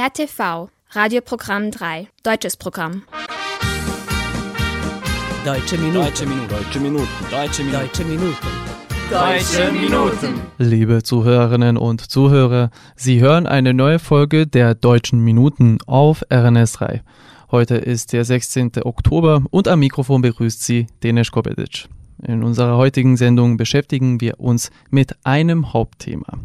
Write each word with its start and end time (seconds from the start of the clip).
RTV, 0.00 0.70
Radioprogramm 0.92 1.70
3, 1.70 2.08
deutsches 2.22 2.56
Programm. 2.56 3.02
Deutsche 5.44 5.76
Minuten. 5.76 6.06
Deutsche 6.06 6.24
Minuten. 6.26 6.48
Deutsche 6.48 6.80
Minuten. 6.80 7.08
Deutsche 7.30 7.64
Minuten. 7.64 7.76
Deutsche 7.84 8.04
Minuten. 8.04 8.36
Deutsche 9.10 9.72
Minuten. 9.72 10.40
Liebe 10.56 11.02
Zuhörerinnen 11.02 11.76
und 11.76 12.00
Zuhörer, 12.00 12.70
Sie 12.96 13.20
hören 13.20 13.46
eine 13.46 13.74
neue 13.74 13.98
Folge 13.98 14.46
der 14.46 14.74
Deutschen 14.74 15.20
Minuten 15.20 15.76
auf 15.86 16.24
RNS 16.32 16.72
3. 16.72 17.02
Heute 17.50 17.74
ist 17.74 18.14
der 18.14 18.24
16. 18.24 18.70
Oktober 18.82 19.42
und 19.50 19.68
am 19.68 19.80
Mikrofon 19.80 20.22
begrüßt 20.22 20.62
Sie 20.62 20.86
Denis 21.02 21.30
Kobedic. 21.30 21.90
In 22.22 22.42
unserer 22.42 22.78
heutigen 22.78 23.18
Sendung 23.18 23.58
beschäftigen 23.58 24.22
wir 24.22 24.40
uns 24.40 24.70
mit 24.88 25.14
einem 25.24 25.74
Hauptthema. 25.74 26.38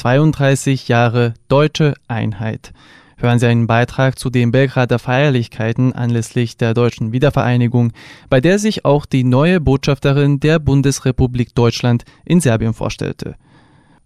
32 0.00 0.88
Jahre 0.88 1.34
deutsche 1.48 1.92
Einheit. 2.08 2.72
Hören 3.18 3.38
Sie 3.38 3.46
einen 3.46 3.66
Beitrag 3.66 4.18
zu 4.18 4.30
den 4.30 4.50
Belgrader 4.50 4.98
Feierlichkeiten 4.98 5.92
anlässlich 5.92 6.56
der 6.56 6.72
deutschen 6.72 7.12
Wiedervereinigung, 7.12 7.92
bei 8.30 8.40
der 8.40 8.58
sich 8.58 8.86
auch 8.86 9.04
die 9.04 9.24
neue 9.24 9.60
Botschafterin 9.60 10.40
der 10.40 10.58
Bundesrepublik 10.58 11.54
Deutschland 11.54 12.04
in 12.24 12.40
Serbien 12.40 12.72
vorstellte. 12.72 13.34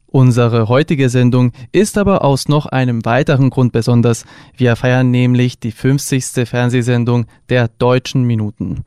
Unsere 0.08 0.66
heutige 0.66 1.08
Sendung 1.08 1.52
ist 1.70 1.96
aber 1.96 2.24
aus 2.24 2.48
noch 2.48 2.66
einem 2.66 3.04
weiteren 3.04 3.50
Grund 3.50 3.70
besonders. 3.70 4.24
Wir 4.56 4.74
feiern 4.74 5.12
nämlich 5.12 5.60
die 5.60 5.70
50. 5.70 6.48
Fernsehsendung 6.48 7.26
der 7.48 7.68
Deutschen 7.68 8.24
Minuten. 8.24 8.82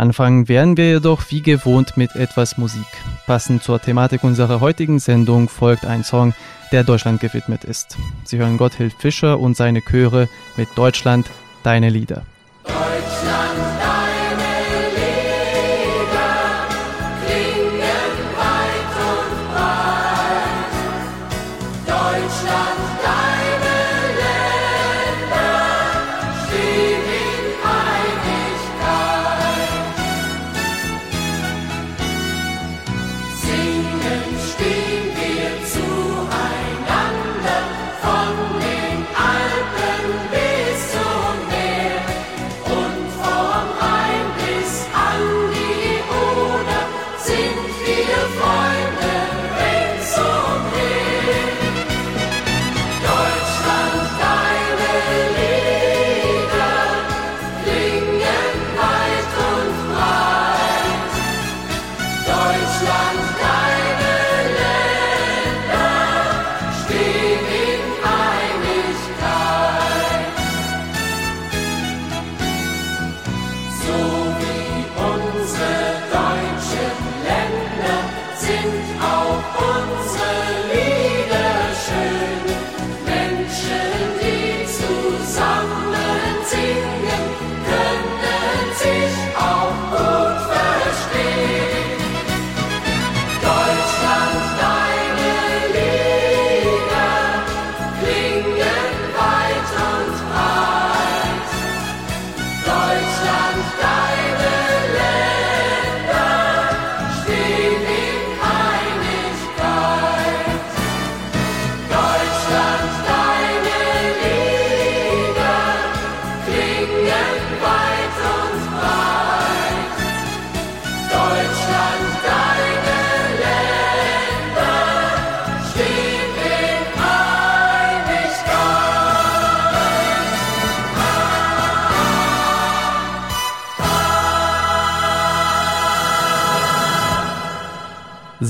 Anfangen 0.00 0.48
werden 0.48 0.78
wir 0.78 0.92
jedoch 0.92 1.20
wie 1.28 1.42
gewohnt 1.42 1.98
mit 1.98 2.16
etwas 2.16 2.56
Musik. 2.56 2.86
Passend 3.26 3.62
zur 3.62 3.82
Thematik 3.82 4.24
unserer 4.24 4.60
heutigen 4.60 4.98
Sendung 4.98 5.50
folgt 5.50 5.84
ein 5.84 6.04
Song, 6.04 6.32
der 6.72 6.84
Deutschland 6.84 7.20
gewidmet 7.20 7.64
ist. 7.64 7.98
Sie 8.24 8.38
hören 8.38 8.56
Gotthilf 8.56 8.94
Fischer 8.98 9.38
und 9.38 9.58
seine 9.58 9.82
Chöre 9.82 10.30
mit 10.56 10.68
Deutschland, 10.74 11.26
deine 11.64 11.90
Lieder. 11.90 12.22
Deutschland, 12.64 13.49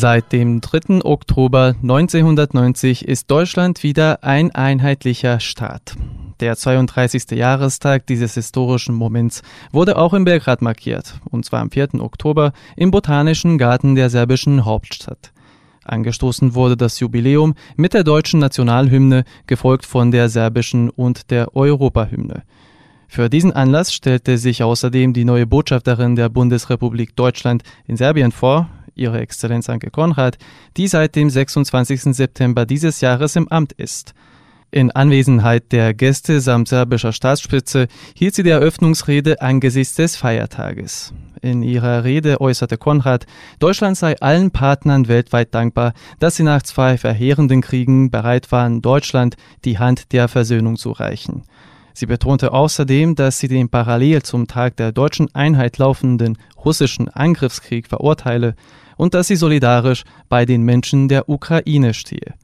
Seit 0.00 0.32
dem 0.32 0.62
3. 0.62 1.04
Oktober 1.04 1.74
1990 1.82 3.06
ist 3.06 3.30
Deutschland 3.30 3.82
wieder 3.82 4.24
ein 4.24 4.50
einheitlicher 4.50 5.40
Staat. 5.40 5.94
Der 6.40 6.56
32. 6.56 7.32
Jahrestag 7.32 8.06
dieses 8.06 8.32
historischen 8.32 8.94
Moments 8.94 9.42
wurde 9.72 9.98
auch 9.98 10.14
in 10.14 10.24
Belgrad 10.24 10.62
markiert, 10.62 11.20
und 11.30 11.44
zwar 11.44 11.60
am 11.60 11.70
4. 11.70 12.00
Oktober 12.00 12.54
im 12.76 12.90
Botanischen 12.90 13.58
Garten 13.58 13.94
der 13.94 14.08
serbischen 14.08 14.64
Hauptstadt. 14.64 15.32
Angestoßen 15.84 16.54
wurde 16.54 16.78
das 16.78 16.98
Jubiläum 16.98 17.52
mit 17.76 17.92
der 17.92 18.02
deutschen 18.02 18.40
Nationalhymne, 18.40 19.24
gefolgt 19.46 19.84
von 19.84 20.12
der 20.12 20.30
serbischen 20.30 20.88
und 20.88 21.30
der 21.30 21.54
Europahymne. 21.54 22.44
Für 23.06 23.28
diesen 23.28 23.52
Anlass 23.52 23.92
stellte 23.92 24.38
sich 24.38 24.62
außerdem 24.62 25.12
die 25.12 25.24
neue 25.24 25.44
Botschafterin 25.44 26.14
der 26.14 26.28
Bundesrepublik 26.28 27.16
Deutschland 27.16 27.64
in 27.88 27.96
Serbien 27.96 28.30
vor, 28.30 28.70
Ihre 29.00 29.20
Exzellenz 29.20 29.68
Anke 29.68 29.90
Konrad, 29.90 30.38
die 30.76 30.86
seit 30.86 31.16
dem 31.16 31.30
26. 31.30 32.14
September 32.14 32.66
dieses 32.66 33.00
Jahres 33.00 33.34
im 33.34 33.48
Amt 33.48 33.72
ist. 33.72 34.14
In 34.72 34.92
Anwesenheit 34.92 35.72
der 35.72 35.94
Gäste 35.94 36.40
samt 36.40 36.68
serbischer 36.68 37.12
Staatsspitze 37.12 37.88
hielt 38.14 38.36
sie 38.36 38.44
die 38.44 38.50
Eröffnungsrede 38.50 39.40
angesichts 39.40 39.96
des 39.96 40.14
Feiertages. 40.14 41.12
In 41.42 41.62
ihrer 41.62 42.04
Rede 42.04 42.40
äußerte 42.40 42.76
Konrad, 42.76 43.26
Deutschland 43.58 43.96
sei 43.96 44.20
allen 44.20 44.52
Partnern 44.52 45.08
weltweit 45.08 45.54
dankbar, 45.54 45.92
dass 46.20 46.36
sie 46.36 46.44
nach 46.44 46.62
zwei 46.62 46.98
verheerenden 46.98 47.62
Kriegen 47.62 48.12
bereit 48.12 48.52
waren, 48.52 48.80
Deutschland 48.80 49.36
die 49.64 49.78
Hand 49.78 50.12
der 50.12 50.28
Versöhnung 50.28 50.76
zu 50.76 50.92
reichen. 50.92 51.42
Sie 51.92 52.06
betonte 52.06 52.52
außerdem, 52.52 53.16
dass 53.16 53.40
sie 53.40 53.48
den 53.48 53.68
parallel 53.68 54.22
zum 54.22 54.46
Tag 54.46 54.76
der 54.76 54.92
deutschen 54.92 55.34
Einheit 55.34 55.78
laufenden 55.78 56.38
russischen 56.64 57.08
Angriffskrieg 57.08 57.88
verurteile 57.88 58.54
und 59.00 59.14
dass 59.14 59.28
sie 59.28 59.36
solidarisch 59.36 60.04
bei 60.28 60.44
den 60.44 60.62
Menschen 60.62 61.08
der 61.08 61.30
Ukraine 61.30 61.94
stehe. 61.94 62.34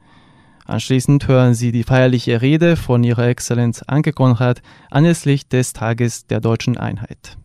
Anschließend 0.65 1.29
hören 1.29 1.53
Sie 1.53 1.71
die 1.71 1.83
feierliche 1.83 2.41
Rede 2.41 2.77
von 2.77 3.05
Ihrer 3.05 3.29
Exzellenz 3.29 3.85
Anke 3.87 4.15
Konrad 4.15 4.63
anlässlich 4.91 5.47
des 5.49 5.75
Tages 5.75 6.27
der 6.27 6.41
deutschen 6.41 6.79
Einheit. 6.79 7.37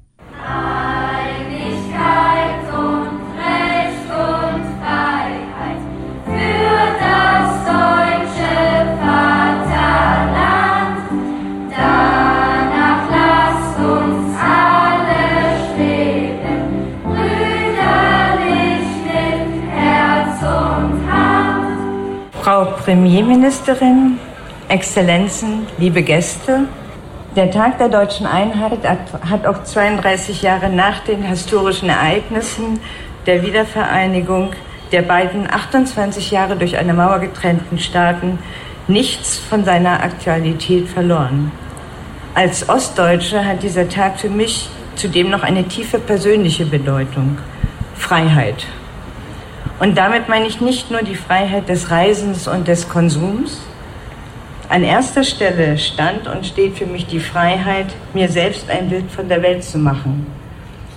Frau 22.42 22.66
Premierministerin, 22.84 24.18
Exzellenzen, 24.68 25.68
liebe 25.78 26.02
Gäste, 26.02 26.62
der 27.36 27.52
Tag 27.52 27.78
der 27.78 27.88
deutschen 27.88 28.26
Einheit 28.26 28.80
hat- 28.84 29.46
auch 29.46 29.64
32 29.64 30.42
Jahre 30.42 30.68
nach 30.68 31.02
den 31.04 31.22
historischen 31.22 31.90
Ereignissen 31.90 32.80
der 33.28 33.44
Wiedervereinigung 33.44 34.54
der 34.92 35.04
beiden 35.04 35.54
28 35.54 36.32
Jahre 36.32 36.56
durch 36.56 36.78
eine 36.78 36.96
Mauer 36.96 37.20
getrennten 37.20 37.78
Staaten 37.78 38.40
nichts 38.88 39.38
von 39.38 39.64
seiner 39.64 40.02
Aktualität 40.02 40.90
verloren. 40.90 41.52
Als 42.34 42.68
Ostdeutsche 42.68 43.46
hat 43.46 43.62
dieser 43.62 43.88
Tag 43.88 44.20
für 44.20 44.30
mich 44.30 44.68
zudem 44.96 45.30
noch 45.30 45.44
eine 45.44 45.66
tiefe 45.66 46.00
persönliche 46.00 46.66
Bedeutung. 46.66 47.38
Freiheit. 47.96 48.66
Und 49.82 49.98
damit 49.98 50.30
meine 50.30 50.46
ich 50.46 50.62
nicht 50.62 50.92
nur 50.92 51.02
die 51.02 51.16
Freiheit 51.16 51.68
des 51.68 51.90
Reisens 51.90 52.48
und 52.48 52.68
des 52.68 52.88
Konsums. 52.88 53.64
An 54.70 54.84
erster 54.84 55.24
Stelle 55.24 55.76
stand 55.80 56.28
und 56.28 56.46
steht 56.46 56.78
für 56.78 56.86
mich 56.86 57.08
die 57.08 57.20
Freiheit, 57.20 57.88
mir 58.14 58.30
selbst 58.30 58.70
ein 58.70 58.90
Bild 58.90 59.10
von 59.10 59.28
der 59.28 59.42
Welt 59.42 59.64
zu 59.64 59.80
machen, 59.80 60.28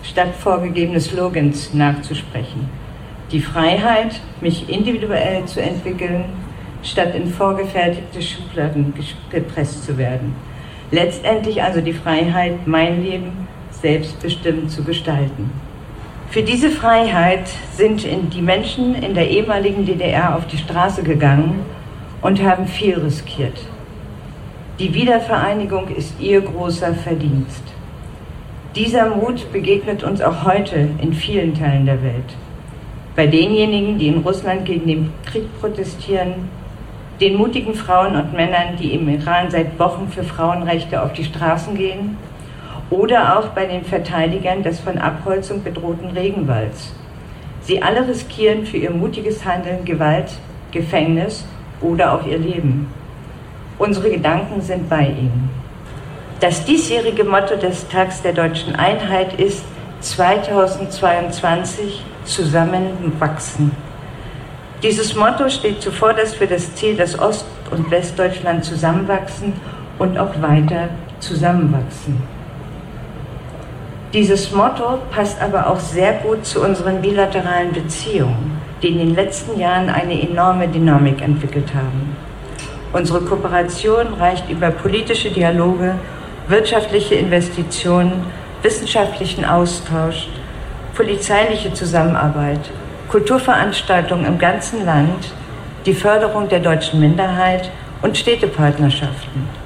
statt 0.02 0.34
vorgegebene 0.38 1.00
Slogans 1.00 1.72
nachzusprechen. 1.72 2.68
Die 3.32 3.40
Freiheit, 3.40 4.20
mich 4.42 4.68
individuell 4.68 5.46
zu 5.46 5.62
entwickeln, 5.62 6.26
statt 6.82 7.14
in 7.14 7.28
vorgefertigte 7.28 8.20
Schubladen 8.20 8.92
gepresst 9.30 9.86
zu 9.86 9.96
werden. 9.96 10.36
Letztendlich 10.90 11.62
also 11.62 11.80
die 11.80 11.94
Freiheit, 11.94 12.66
mein 12.66 13.02
Leben 13.02 13.48
selbstbestimmt 13.70 14.70
zu 14.70 14.84
gestalten. 14.84 15.63
Für 16.30 16.42
diese 16.42 16.70
Freiheit 16.70 17.48
sind 17.72 18.04
die 18.34 18.42
Menschen 18.42 18.94
in 18.96 19.14
der 19.14 19.30
ehemaligen 19.30 19.86
DDR 19.86 20.36
auf 20.36 20.46
die 20.46 20.58
Straße 20.58 21.02
gegangen 21.02 21.60
und 22.22 22.42
haben 22.42 22.66
viel 22.66 22.98
riskiert. 22.98 23.58
Die 24.80 24.92
Wiedervereinigung 24.92 25.88
ist 25.88 26.18
ihr 26.18 26.40
großer 26.40 26.94
Verdienst. 26.94 27.62
Dieser 28.74 29.14
Mut 29.14 29.52
begegnet 29.52 30.02
uns 30.02 30.20
auch 30.20 30.44
heute 30.44 30.88
in 31.00 31.12
vielen 31.12 31.54
Teilen 31.54 31.86
der 31.86 32.02
Welt. 32.02 32.34
Bei 33.14 33.28
denjenigen, 33.28 33.98
die 33.98 34.08
in 34.08 34.18
Russland 34.18 34.64
gegen 34.64 34.88
den 34.88 35.12
Krieg 35.24 35.44
protestieren, 35.60 36.48
den 37.20 37.36
mutigen 37.36 37.74
Frauen 37.74 38.16
und 38.16 38.32
Männern, 38.32 38.76
die 38.80 38.94
im 38.94 39.08
Iran 39.08 39.48
seit 39.48 39.78
Wochen 39.78 40.08
für 40.08 40.24
Frauenrechte 40.24 41.00
auf 41.00 41.12
die 41.12 41.22
Straßen 41.22 41.76
gehen 41.76 42.16
oder 42.90 43.38
auch 43.38 43.48
bei 43.48 43.66
den 43.66 43.84
Verteidigern 43.84 44.62
des 44.62 44.80
von 44.80 44.98
Abholzung 44.98 45.62
bedrohten 45.62 46.10
Regenwalds. 46.10 46.92
Sie 47.62 47.82
alle 47.82 48.06
riskieren 48.06 48.66
für 48.66 48.76
ihr 48.76 48.90
mutiges 48.90 49.44
Handeln 49.44 49.84
Gewalt, 49.84 50.32
Gefängnis 50.70 51.44
oder 51.80 52.12
auch 52.12 52.26
ihr 52.26 52.38
Leben. 52.38 52.92
Unsere 53.78 54.10
Gedanken 54.10 54.60
sind 54.60 54.88
bei 54.88 55.06
ihnen. 55.06 55.50
Das 56.40 56.64
diesjährige 56.64 57.24
Motto 57.24 57.56
des 57.56 57.88
Tags 57.88 58.22
der 58.22 58.34
deutschen 58.34 58.76
Einheit 58.76 59.40
ist 59.40 59.64
2022 60.00 62.04
zusammenwachsen. 62.24 63.72
Dieses 64.82 65.16
Motto 65.16 65.48
steht 65.48 65.80
zuvorderst 65.80 66.36
für 66.36 66.46
das 66.46 66.74
Ziel, 66.74 66.96
dass 66.96 67.18
Ost- 67.18 67.46
und 67.70 67.90
Westdeutschland 67.90 68.64
zusammenwachsen 68.64 69.54
und 69.98 70.18
auch 70.18 70.42
weiter 70.42 70.90
zusammenwachsen. 71.20 72.33
Dieses 74.14 74.52
Motto 74.52 75.00
passt 75.10 75.42
aber 75.42 75.66
auch 75.66 75.80
sehr 75.80 76.12
gut 76.12 76.46
zu 76.46 76.62
unseren 76.62 77.02
bilateralen 77.02 77.72
Beziehungen, 77.72 78.60
die 78.80 78.90
in 78.90 78.98
den 78.98 79.14
letzten 79.16 79.58
Jahren 79.58 79.90
eine 79.90 80.22
enorme 80.22 80.68
Dynamik 80.68 81.20
entwickelt 81.20 81.74
haben. 81.74 82.16
Unsere 82.92 83.22
Kooperation 83.22 84.14
reicht 84.20 84.48
über 84.48 84.70
politische 84.70 85.32
Dialoge, 85.32 85.96
wirtschaftliche 86.46 87.16
Investitionen, 87.16 88.24
wissenschaftlichen 88.62 89.44
Austausch, 89.44 90.28
polizeiliche 90.94 91.74
Zusammenarbeit, 91.74 92.70
Kulturveranstaltungen 93.08 94.26
im 94.26 94.38
ganzen 94.38 94.84
Land, 94.86 95.32
die 95.86 95.94
Förderung 95.94 96.48
der 96.48 96.60
deutschen 96.60 97.00
Minderheit 97.00 97.68
und 98.00 98.16
Städtepartnerschaften. 98.16 99.63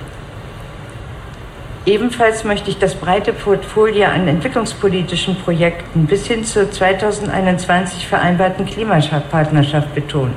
Ebenfalls 1.88 2.44
möchte 2.44 2.68
ich 2.68 2.76
das 2.76 2.94
breite 2.94 3.32
Portfolio 3.32 4.08
an 4.08 4.28
entwicklungspolitischen 4.28 5.36
Projekten 5.36 6.04
bis 6.04 6.26
hin 6.26 6.44
zur 6.44 6.70
2021 6.70 8.06
vereinbarten 8.06 8.66
Klimapartnerschaft 8.66 9.94
betonen. 9.94 10.34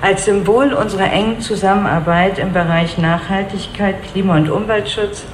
Als 0.00 0.26
Symbol 0.26 0.72
unserer 0.72 1.12
engen 1.12 1.40
Zusammenarbeit 1.40 2.38
im 2.38 2.52
Bereich 2.52 2.96
Nachhaltigkeit, 2.96 3.96
Klima- 4.12 4.36
und 4.36 4.48
Umweltschutz 4.48 5.24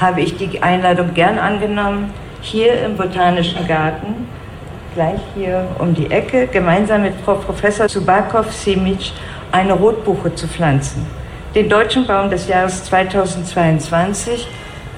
habe 0.00 0.22
ich 0.22 0.36
die 0.36 0.60
Einladung 0.60 1.14
gern 1.14 1.38
angenommen, 1.38 2.12
hier 2.40 2.82
im 2.82 2.96
Botanischen 2.96 3.64
Garten, 3.68 4.26
gleich 4.92 5.20
hier 5.36 5.68
um 5.78 5.94
die 5.94 6.10
Ecke, 6.10 6.48
gemeinsam 6.48 7.02
mit 7.02 7.14
Frau 7.24 7.34
Professor 7.34 7.86
Zubakov 7.86 8.52
Simic 8.52 9.12
eine 9.52 9.74
Rotbuche 9.74 10.34
zu 10.34 10.48
pflanzen 10.48 11.17
den 11.54 11.68
Deutschen 11.68 12.06
Baum 12.06 12.28
des 12.28 12.46
Jahres 12.46 12.84
2022 12.84 14.46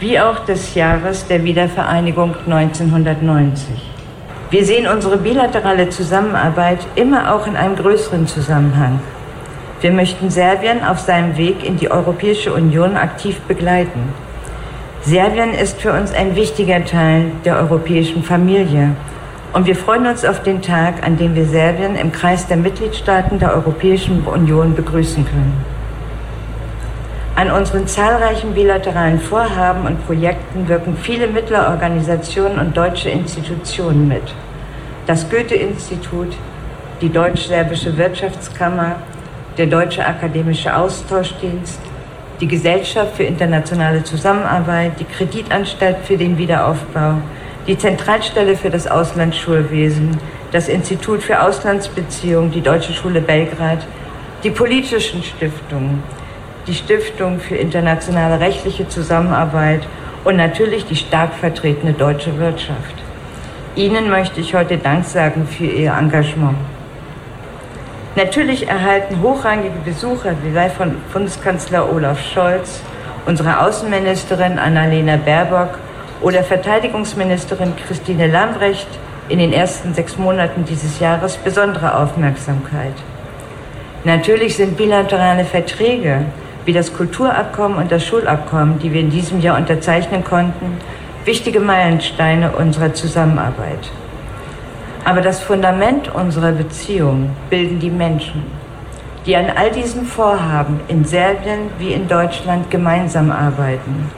wie 0.00 0.18
auch 0.18 0.44
des 0.46 0.74
Jahres 0.74 1.26
der 1.28 1.44
Wiedervereinigung 1.44 2.34
1990. 2.44 3.68
Wir 4.50 4.64
sehen 4.64 4.88
unsere 4.88 5.16
bilaterale 5.16 5.90
Zusammenarbeit 5.90 6.80
immer 6.96 7.32
auch 7.32 7.46
in 7.46 7.56
einem 7.56 7.76
größeren 7.76 8.26
Zusammenhang. 8.26 9.00
Wir 9.80 9.92
möchten 9.92 10.28
Serbien 10.28 10.82
auf 10.82 10.98
seinem 10.98 11.36
Weg 11.36 11.64
in 11.64 11.76
die 11.76 11.90
Europäische 11.90 12.52
Union 12.52 12.96
aktiv 12.96 13.38
begleiten. 13.42 14.12
Serbien 15.02 15.54
ist 15.54 15.80
für 15.80 15.92
uns 15.92 16.12
ein 16.12 16.34
wichtiger 16.34 16.84
Teil 16.84 17.26
der 17.44 17.58
europäischen 17.58 18.24
Familie 18.24 18.90
und 19.52 19.66
wir 19.66 19.76
freuen 19.76 20.06
uns 20.06 20.24
auf 20.24 20.42
den 20.42 20.62
Tag, 20.62 21.06
an 21.06 21.16
dem 21.16 21.36
wir 21.36 21.46
Serbien 21.46 21.94
im 21.94 22.10
Kreis 22.10 22.48
der 22.48 22.56
Mitgliedstaaten 22.56 23.38
der 23.38 23.54
Europäischen 23.54 24.22
Union 24.24 24.74
begrüßen 24.74 25.24
können. 25.24 25.69
An 27.40 27.50
unseren 27.50 27.86
zahlreichen 27.86 28.52
bilateralen 28.52 29.18
Vorhaben 29.18 29.86
und 29.86 30.06
Projekten 30.06 30.68
wirken 30.68 30.94
viele 30.94 31.26
Mittlerorganisationen 31.26 32.58
und 32.58 32.76
deutsche 32.76 33.08
Institutionen 33.08 34.08
mit. 34.08 34.34
Das 35.06 35.26
Goethe-Institut, 35.30 36.36
die 37.00 37.08
Deutsch-Serbische 37.08 37.96
Wirtschaftskammer, 37.96 38.96
der 39.56 39.68
Deutsche 39.68 40.04
Akademische 40.04 40.76
Austauschdienst, 40.76 41.80
die 42.42 42.46
Gesellschaft 42.46 43.16
für 43.16 43.22
internationale 43.22 44.04
Zusammenarbeit, 44.04 45.00
die 45.00 45.04
Kreditanstalt 45.04 45.96
für 46.04 46.18
den 46.18 46.36
Wiederaufbau, 46.36 47.14
die 47.66 47.78
Zentralstelle 47.78 48.54
für 48.54 48.68
das 48.68 48.86
Auslandsschulwesen, 48.86 50.18
das 50.52 50.68
Institut 50.68 51.22
für 51.22 51.42
Auslandsbeziehungen, 51.42 52.50
die 52.50 52.60
Deutsche 52.60 52.92
Schule 52.92 53.22
Belgrad, 53.22 53.78
die 54.44 54.50
politischen 54.50 55.22
Stiftungen, 55.22 56.02
die 56.66 56.74
Stiftung 56.74 57.40
für 57.40 57.56
internationale 57.56 58.40
rechtliche 58.40 58.88
Zusammenarbeit 58.88 59.86
und 60.24 60.36
natürlich 60.36 60.86
die 60.86 60.96
stark 60.96 61.34
vertretene 61.34 61.92
deutsche 61.92 62.38
Wirtschaft. 62.38 62.94
Ihnen 63.76 64.10
möchte 64.10 64.40
ich 64.40 64.54
heute 64.54 64.78
Dank 64.78 65.04
sagen 65.04 65.46
für 65.46 65.64
Ihr 65.64 65.92
Engagement. 65.92 66.58
Natürlich 68.16 68.68
erhalten 68.68 69.22
hochrangige 69.22 69.78
Besucher 69.84 70.34
wie 70.42 70.70
von 70.70 70.96
Bundeskanzler 71.12 71.90
Olaf 71.92 72.20
Scholz, 72.20 72.80
unsere 73.26 73.60
Außenministerin 73.60 74.58
Annalena 74.58 75.16
Baerbock 75.16 75.78
oder 76.20 76.42
Verteidigungsministerin 76.42 77.74
Christine 77.86 78.26
Lambrecht 78.26 78.88
in 79.28 79.38
den 79.38 79.52
ersten 79.52 79.94
sechs 79.94 80.18
Monaten 80.18 80.64
dieses 80.64 80.98
Jahres 80.98 81.36
besondere 81.36 81.96
Aufmerksamkeit. 81.96 82.94
Natürlich 84.02 84.56
sind 84.56 84.76
bilaterale 84.76 85.44
Verträge 85.44 86.24
wie 86.70 86.74
das 86.74 86.94
Kulturabkommen 86.94 87.78
und 87.78 87.90
das 87.90 88.06
Schulabkommen, 88.06 88.78
die 88.78 88.92
wir 88.92 89.00
in 89.00 89.10
diesem 89.10 89.40
Jahr 89.40 89.58
unterzeichnen 89.58 90.22
konnten, 90.22 90.78
wichtige 91.24 91.58
Meilensteine 91.58 92.52
unserer 92.52 92.94
Zusammenarbeit. 92.94 93.90
Aber 95.04 95.20
das 95.20 95.40
Fundament 95.40 96.14
unserer 96.14 96.52
Beziehung 96.52 97.30
bilden 97.50 97.80
die 97.80 97.90
Menschen, 97.90 98.44
die 99.26 99.34
an 99.34 99.46
all 99.52 99.72
diesen 99.72 100.06
Vorhaben 100.06 100.78
in 100.86 101.04
Serbien 101.04 101.72
wie 101.80 101.92
in 101.92 102.06
Deutschland 102.06 102.70
gemeinsam 102.70 103.32
arbeiten, 103.32 104.08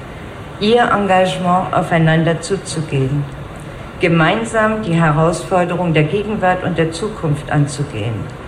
ihr 0.61 0.83
Engagement 0.83 1.73
aufeinander 1.73 2.43
zuzugehen, 2.43 3.25
gemeinsam 3.99 4.83
die 4.83 4.93
Herausforderung 4.93 5.95
der 5.95 6.05
Gegenwart 6.05 6.63
und 6.65 6.77
der 6.77 6.93
Zukunft 6.93 7.51
anzugehen 7.51 8.42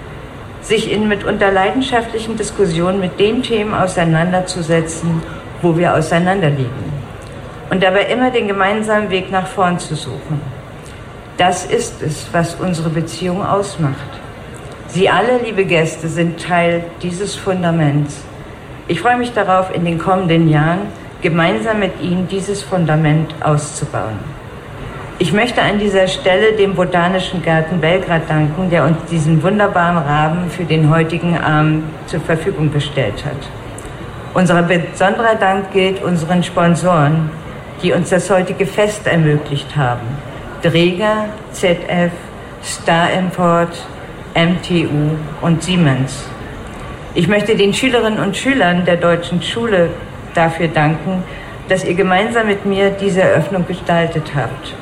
sich 0.64 0.90
in 0.90 1.08
mitunter 1.08 1.52
leidenschaftlichen 1.52 2.36
Diskussionen 2.36 2.98
mit 2.98 3.20
den 3.20 3.42
Themen 3.42 3.74
auseinanderzusetzen, 3.74 5.22
wo 5.60 5.76
wir 5.76 5.94
auseinanderliegen. 5.94 6.94
Und 7.70 7.82
dabei 7.82 8.06
immer 8.06 8.30
den 8.30 8.48
gemeinsamen 8.48 9.10
Weg 9.10 9.30
nach 9.30 9.46
vorn 9.46 9.78
zu 9.78 9.94
suchen. 9.94 10.40
Das 11.36 11.66
ist 11.66 12.02
es, 12.02 12.28
was 12.32 12.54
unsere 12.54 12.88
Beziehung 12.88 13.44
ausmacht. 13.44 14.08
Sie 14.88 15.10
alle, 15.10 15.38
liebe 15.38 15.64
Gäste, 15.64 16.08
sind 16.08 16.40
Teil 16.40 16.84
dieses 17.02 17.34
Fundaments. 17.34 18.22
Ich 18.86 19.00
freue 19.00 19.18
mich 19.18 19.32
darauf, 19.32 19.74
in 19.74 19.84
den 19.84 19.98
kommenden 19.98 20.48
Jahren 20.48 20.82
gemeinsam 21.20 21.80
mit 21.80 22.00
Ihnen 22.00 22.28
dieses 22.28 22.62
Fundament 22.62 23.34
auszubauen. 23.40 24.18
Ich 25.20 25.32
möchte 25.32 25.62
an 25.62 25.78
dieser 25.78 26.08
Stelle 26.08 26.54
dem 26.54 26.74
Botanischen 26.74 27.40
Garten 27.40 27.80
Belgrad 27.80 28.28
danken, 28.28 28.68
der 28.68 28.84
uns 28.84 28.96
diesen 29.08 29.40
wunderbaren 29.44 29.98
Rahmen 29.98 30.50
für 30.50 30.64
den 30.64 30.90
heutigen 30.90 31.38
Abend 31.38 31.84
zur 32.06 32.20
Verfügung 32.20 32.72
gestellt 32.72 33.24
hat. 33.24 33.48
Unser 34.34 34.60
besonderer 34.62 35.36
Dank 35.36 35.72
gilt 35.72 36.02
unseren 36.02 36.42
Sponsoren, 36.42 37.30
die 37.80 37.92
uns 37.92 38.10
das 38.10 38.28
heutige 38.28 38.66
Fest 38.66 39.06
ermöglicht 39.06 39.76
haben. 39.76 40.02
Dreger, 40.62 41.26
ZF, 41.52 42.10
Star 42.64 43.12
Import, 43.12 43.86
MTU 44.34 45.12
und 45.42 45.62
Siemens. 45.62 46.26
Ich 47.14 47.28
möchte 47.28 47.54
den 47.54 47.72
Schülerinnen 47.72 48.18
und 48.18 48.36
Schülern 48.36 48.84
der 48.84 48.96
deutschen 48.96 49.40
Schule 49.40 49.90
dafür 50.34 50.66
danken, 50.66 51.22
dass 51.68 51.84
ihr 51.84 51.94
gemeinsam 51.94 52.48
mit 52.48 52.66
mir 52.66 52.90
diese 52.90 53.22
Eröffnung 53.22 53.64
gestaltet 53.68 54.32
habt. 54.34 54.74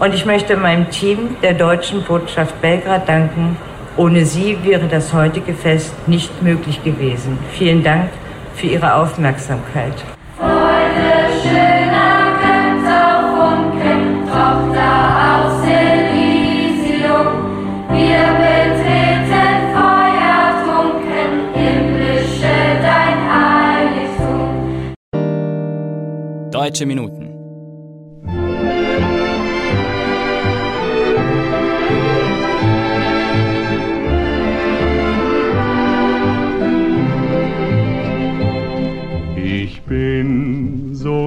Und 0.00 0.14
ich 0.14 0.24
möchte 0.24 0.56
meinem 0.56 0.90
Team 0.90 1.36
der 1.42 1.54
deutschen 1.54 2.02
Botschaft 2.04 2.60
Belgrad 2.60 3.08
danken. 3.08 3.56
Ohne 3.96 4.24
sie 4.24 4.56
wäre 4.62 4.86
das 4.86 5.12
heutige 5.12 5.54
Fest 5.54 5.92
nicht 6.06 6.42
möglich 6.42 6.84
gewesen. 6.84 7.36
Vielen 7.52 7.82
Dank 7.82 8.10
für 8.54 8.68
Ihre 8.68 8.94
Aufmerksamkeit. 8.94 9.94
Freude, 10.36 11.32
schöner 11.42 11.98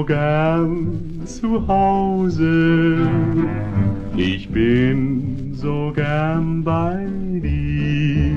so 0.01 0.05
gern 0.05 1.21
zu 1.25 1.67
Hause, 1.67 3.07
ich 4.17 4.49
bin 4.49 5.53
so 5.53 5.91
gern 5.93 6.63
bei 6.63 7.05
dir, 7.39 8.31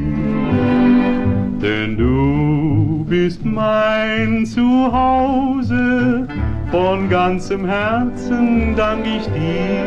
denn 1.63 1.97
du 1.97 3.07
bist 3.09 3.47
mein 3.47 4.45
Zuhause, 4.45 6.29
von 6.71 7.09
ganzem 7.09 7.65
Herzen 7.65 8.77
dank 8.77 9.07
ich 9.07 9.25
dir 9.29 9.87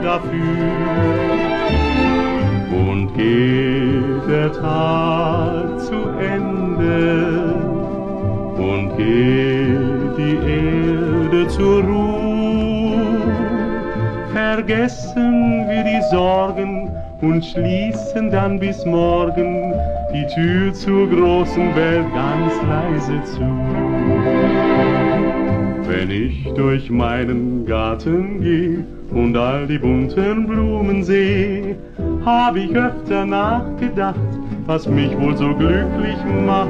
dafür. 0.00 0.38
Und 2.70 3.12
geht 3.16 4.28
der 4.30 4.52
Tag 4.52 5.80
zu 5.80 5.96
Ende, 6.20 7.57
geht 8.98 10.18
die 10.18 10.36
Erde 10.36 11.48
zur 11.48 11.82
Ruhe. 11.84 13.22
Vergessen 14.32 15.66
wir 15.68 15.84
die 15.84 16.02
Sorgen 16.10 16.90
und 17.20 17.44
schließen 17.44 18.30
dann 18.30 18.58
bis 18.58 18.84
morgen 18.84 19.72
die 20.12 20.26
Tür 20.34 20.72
zur 20.72 21.08
großen 21.08 21.74
Welt 21.74 22.06
ganz 22.14 22.52
leise 22.68 23.22
zu. 23.24 23.40
Wenn 25.88 26.10
ich 26.10 26.52
durch 26.54 26.90
meinen 26.90 27.66
Garten 27.66 28.40
gehe 28.40 28.84
und 29.10 29.36
all 29.36 29.66
die 29.66 29.78
bunten 29.78 30.46
Blumen 30.46 31.02
sehe, 31.02 31.76
hab 32.24 32.56
ich 32.56 32.74
öfter 32.74 33.24
nachgedacht, 33.24 34.16
was 34.66 34.86
mich 34.88 35.18
wohl 35.18 35.36
so 35.36 35.54
glücklich 35.54 36.18
macht. 36.44 36.68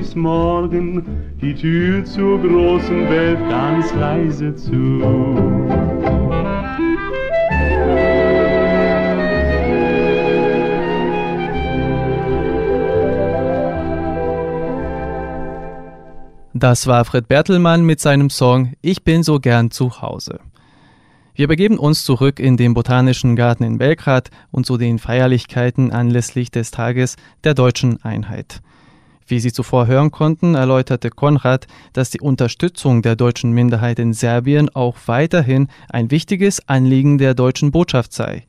Bis 0.00 0.14
morgen 0.14 1.04
die 1.42 1.54
Tür 1.54 2.02
zur 2.06 2.40
großen 2.40 3.10
Welt 3.10 3.38
ganz 3.50 3.92
leise 3.92 4.54
zu. 4.54 5.02
Das 16.54 16.86
war 16.86 17.04
Fred 17.04 17.28
Bertelmann 17.28 17.84
mit 17.84 18.00
seinem 18.00 18.30
Song 18.30 18.72
Ich 18.80 19.04
bin 19.04 19.22
so 19.22 19.38
gern 19.38 19.70
zu 19.70 20.00
Hause. 20.00 20.40
Wir 21.34 21.46
begeben 21.46 21.78
uns 21.78 22.04
zurück 22.04 22.40
in 22.40 22.56
den 22.56 22.72
Botanischen 22.72 23.36
Garten 23.36 23.64
in 23.64 23.76
Belgrad 23.76 24.30
und 24.50 24.64
zu 24.64 24.78
den 24.78 24.98
Feierlichkeiten 24.98 25.92
anlässlich 25.92 26.50
des 26.50 26.70
Tages 26.70 27.16
der 27.44 27.52
deutschen 27.52 28.02
Einheit. 28.02 28.62
Wie 29.30 29.38
Sie 29.38 29.52
zuvor 29.52 29.86
hören 29.86 30.10
konnten, 30.10 30.56
erläuterte 30.56 31.08
Konrad, 31.08 31.68
dass 31.92 32.10
die 32.10 32.20
Unterstützung 32.20 33.00
der 33.00 33.14
deutschen 33.14 33.52
Minderheit 33.52 34.00
in 34.00 34.12
Serbien 34.12 34.68
auch 34.74 34.96
weiterhin 35.06 35.68
ein 35.88 36.10
wichtiges 36.10 36.68
Anliegen 36.68 37.16
der 37.16 37.34
deutschen 37.34 37.70
Botschaft 37.70 38.12
sei. 38.12 38.42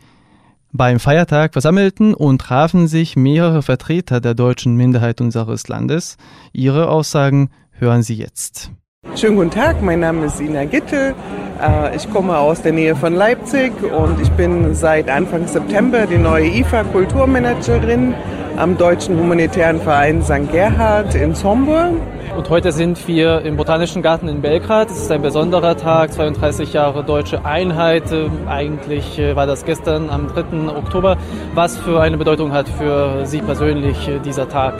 Beim 0.72 1.00
Feiertag 1.00 1.54
versammelten 1.54 2.16
und 2.16 2.42
trafen 2.42 2.88
sich 2.88 3.16
mehrere 3.16 3.62
Vertreter 3.62 4.22
der 4.22 4.34
deutschen 4.34 4.76
Minderheit 4.76 5.22
unseres 5.22 5.68
Landes. 5.68 6.18
Ihre 6.52 6.90
Aussagen 6.90 7.52
hören 7.74 8.02
Sie 8.02 8.16
jetzt. 8.16 8.72
Schönen 9.16 9.36
guten 9.36 9.52
Tag, 9.52 9.84
mein 9.84 10.00
Name 10.00 10.26
ist 10.26 10.40
Ina 10.40 10.66
Gittel. 10.66 11.14
Äh, 11.62 11.96
Ich 11.96 12.10
komme 12.10 12.38
aus 12.38 12.64
der 12.64 12.72
Nähe 12.72 12.96
von 12.96 13.14
Leipzig 13.14 13.72
und 13.84 14.20
ich 14.20 14.32
bin 14.32 14.74
seit 14.74 15.10
Anfang 15.10 15.46
September 15.48 16.08
die 16.08 16.18
neue 16.18 16.48
IFA 16.48 16.86
Kulturmanagerin 16.86 18.16
am 18.62 18.78
Deutschen 18.78 19.18
Humanitären 19.18 19.82
Verein 19.82 20.22
St. 20.22 20.52
Gerhard 20.52 21.16
in 21.16 21.34
Zomburg. 21.34 21.94
Und 22.38 22.48
heute 22.52 22.72
sind 22.72 23.08
wir 23.08 23.42
im 23.42 23.58
Botanischen 23.58 24.04
Garten 24.04 24.28
in 24.28 24.40
Belgrad. 24.42 24.92
Es 24.92 25.02
ist 25.02 25.12
ein 25.12 25.24
besonderer 25.24 25.76
Tag, 25.76 26.14
32 26.14 26.72
Jahre 26.72 27.04
deutsche 27.04 27.44
Einheit. 27.44 28.12
Ähm, 28.12 28.30
Eigentlich 28.48 29.18
äh, 29.18 29.36
war 29.36 29.48
das 29.48 29.66
gestern 29.66 30.12
am 30.12 30.28
3. 30.28 30.78
Oktober. 30.78 31.18
Was 31.56 31.76
für 31.76 32.02
eine 32.02 32.20
Bedeutung 32.20 32.52
hat 32.52 32.70
für 32.70 33.26
Sie 33.26 33.42
persönlich 33.42 34.08
äh, 34.08 34.20
dieser 34.20 34.48
Tag? 34.48 34.76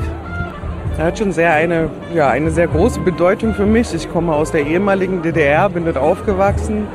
Er 1.00 1.06
hat 1.06 1.18
schon 1.18 1.32
sehr 1.32 1.52
eine, 1.52 1.90
ja, 2.14 2.30
eine 2.30 2.52
sehr 2.52 2.68
große 2.68 3.00
Bedeutung 3.00 3.56
für 3.56 3.66
mich. 3.66 3.96
Ich 3.96 4.12
komme 4.12 4.36
aus 4.36 4.52
der 4.52 4.64
ehemaligen 4.64 5.24
DDR, 5.24 5.70
bin 5.70 5.86
dort 5.86 5.98
aufgewachsen 5.98 6.86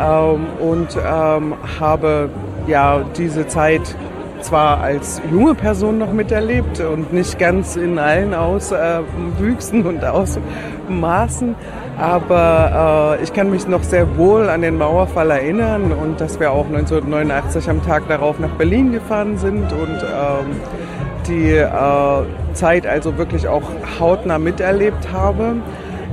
ähm, 0.00 0.46
und 0.60 0.96
ähm, 1.04 1.54
habe 1.80 2.30
ja 2.68 3.00
diese 3.16 3.48
Zeit 3.48 3.96
zwar 4.40 4.80
als 4.80 5.20
junge 5.30 5.54
Person 5.54 5.98
noch 5.98 6.12
miterlebt 6.12 6.80
und 6.80 7.12
nicht 7.12 7.38
ganz 7.38 7.76
in 7.76 7.98
allen 7.98 8.34
Auswüchsen 8.34 9.86
und 9.86 10.04
Ausmaßen, 10.04 11.54
aber 11.98 13.16
äh, 13.18 13.24
ich 13.24 13.32
kann 13.32 13.50
mich 13.50 13.66
noch 13.66 13.82
sehr 13.82 14.16
wohl 14.16 14.48
an 14.48 14.62
den 14.62 14.78
Mauerfall 14.78 15.30
erinnern 15.30 15.92
und 15.92 16.20
dass 16.20 16.38
wir 16.38 16.52
auch 16.52 16.66
1989 16.66 17.68
am 17.68 17.84
Tag 17.84 18.08
darauf 18.08 18.38
nach 18.38 18.50
Berlin 18.50 18.92
gefahren 18.92 19.36
sind 19.38 19.72
und 19.72 20.02
ähm, 20.02 20.60
die 21.26 21.50
äh, 21.50 22.54
Zeit 22.54 22.86
also 22.86 23.18
wirklich 23.18 23.48
auch 23.48 23.70
hautnah 23.98 24.38
miterlebt 24.38 25.12
habe. 25.12 25.56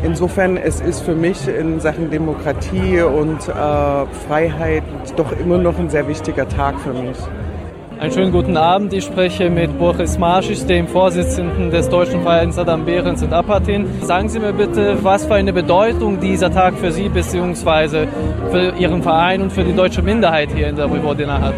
insofern, 0.03 0.58
es 0.58 0.82
ist 0.82 1.01
für 1.01 1.15
mich 1.15 1.48
in 1.48 1.79
Sachen 1.79 2.12
Demokratie 2.12 3.01
und 3.01 3.48
äh, 3.48 4.05
Freiheit 4.27 4.84
doch 5.15 5.32
immer 5.32 5.58
noch 5.58 5.79
ein 5.79 5.89
sehr 5.89 6.08
wichtiger 6.08 6.48
Tag 6.48 6.79
für 6.79 6.94
mich. 6.94 7.17
Einen 7.98 8.12
schönen 8.12 8.32
guten 8.34 8.58
Abend. 8.58 8.92
Ich 8.92 9.06
spreche 9.06 9.50
mit 9.50 9.80
Boris 9.80 10.18
Marschis, 10.18 10.66
dem 10.66 10.86
Vorsitzenden 10.86 11.72
des 11.72 11.88
Deutschen 11.88 12.24
Vereins 12.24 12.58
Adam 12.58 12.84
Behrens 12.84 13.22
in 13.22 13.32
Apatin. 13.32 13.86
Sagen 14.02 14.28
Sie 14.28 14.40
mir 14.40 14.52
bitte, 14.52 14.98
was 15.02 15.25
für 15.25 15.36
eine 15.36 15.54
Bedeutung 15.54 16.20
dieser 16.20 16.52
Tag 16.52 16.74
für 16.78 16.92
Sie 16.92 17.08
bzw. 17.08 18.08
für 18.52 18.74
Ihren 18.78 19.02
Verein 19.02 19.44
und 19.44 19.54
für 19.54 19.64
die 19.64 19.74
deutsche 19.74 20.02
Minderheit 20.02 20.50
hier 20.54 20.68
in 20.68 20.75
der 20.75 20.90
Vojvodina 20.90 21.40
hat. 21.40 21.56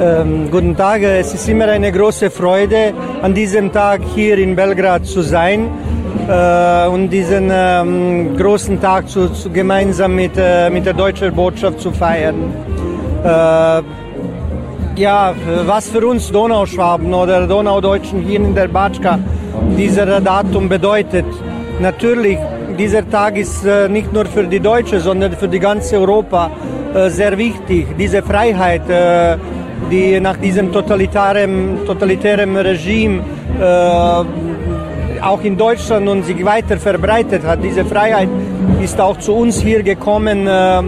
Ähm, 0.00 0.48
guten 0.48 0.76
Tag, 0.76 1.02
es 1.02 1.34
ist 1.34 1.48
immer 1.48 1.66
eine 1.66 1.90
große 1.90 2.30
Freude, 2.30 2.94
an 3.20 3.34
diesem 3.34 3.72
Tag 3.72 4.00
hier 4.14 4.38
in 4.38 4.54
Belgrad 4.54 5.06
zu 5.06 5.22
sein 5.22 5.68
äh, 6.28 6.86
und 6.86 7.10
diesen 7.10 7.50
ähm, 7.52 8.36
großen 8.36 8.80
Tag 8.80 9.08
zu, 9.08 9.28
zu, 9.32 9.50
gemeinsam 9.50 10.14
mit, 10.14 10.32
äh, 10.36 10.70
mit 10.70 10.86
der 10.86 10.94
deutschen 10.94 11.34
Botschaft 11.34 11.80
zu 11.80 11.90
feiern. 11.90 12.54
Äh, 13.24 13.82
ja, 14.96 15.34
was 15.66 15.88
für 15.88 16.06
uns 16.06 16.30
Donauschwaben 16.30 17.12
oder 17.12 17.46
Donaudeutschen 17.46 18.22
hier 18.22 18.40
in 18.40 18.54
der 18.54 18.68
Batschka 18.68 19.18
dieser 19.76 20.20
Datum 20.20 20.68
bedeutet. 20.68 21.26
Natürlich, 21.80 22.38
dieser 22.78 23.08
Tag 23.08 23.36
ist 23.36 23.64
äh, 23.64 23.88
nicht 23.88 24.12
nur 24.12 24.26
für 24.26 24.44
die 24.44 24.60
Deutsche, 24.60 25.00
sondern 25.00 25.32
für 25.32 25.48
die 25.48 25.58
ganze 25.58 25.96
Europa 25.96 26.50
äh, 26.94 27.08
sehr 27.10 27.36
wichtig. 27.36 27.86
Diese 27.98 28.22
Freiheit, 28.22 28.88
äh, 28.88 29.36
die 29.90 30.20
nach 30.20 30.36
diesem 30.36 30.72
totalitären, 30.72 31.80
totalitären 31.86 32.56
Regime 32.56 33.22
auch 35.22 35.42
in 35.42 35.56
Deutschland 35.56 36.08
und 36.08 36.24
sich 36.24 36.44
weiter 36.44 36.76
verbreitet 36.78 37.44
hat. 37.44 37.62
Diese 37.62 37.84
Freiheit 37.84 38.28
ist 38.82 39.00
auch 39.00 39.18
zu 39.18 39.34
uns 39.34 39.60
hier 39.60 39.82
gekommen 39.82 40.46
äh, 40.46 40.82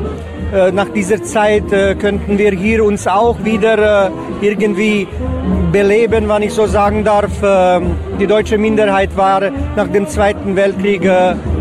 nach 0.73 0.89
dieser 0.89 1.23
Zeit 1.23 1.73
äh, 1.73 1.95
könnten 1.95 2.39
wir 2.39 2.53
hier 2.53 2.85
uns 2.85 3.07
auch 3.07 3.37
wieder 3.45 4.07
äh, 4.07 4.11
irgendwie 4.41 5.09
beleben, 5.73 6.29
wenn 6.29 6.43
ich 6.43 6.53
so 6.53 6.67
sagen 6.67 7.05
darf. 7.05 7.33
Die 8.21 8.27
deutsche 8.27 8.59
Minderheit 8.59 9.17
war 9.17 9.41
nach 9.75 9.89
dem 9.89 10.07
Zweiten 10.07 10.55
Weltkrieg 10.55 11.03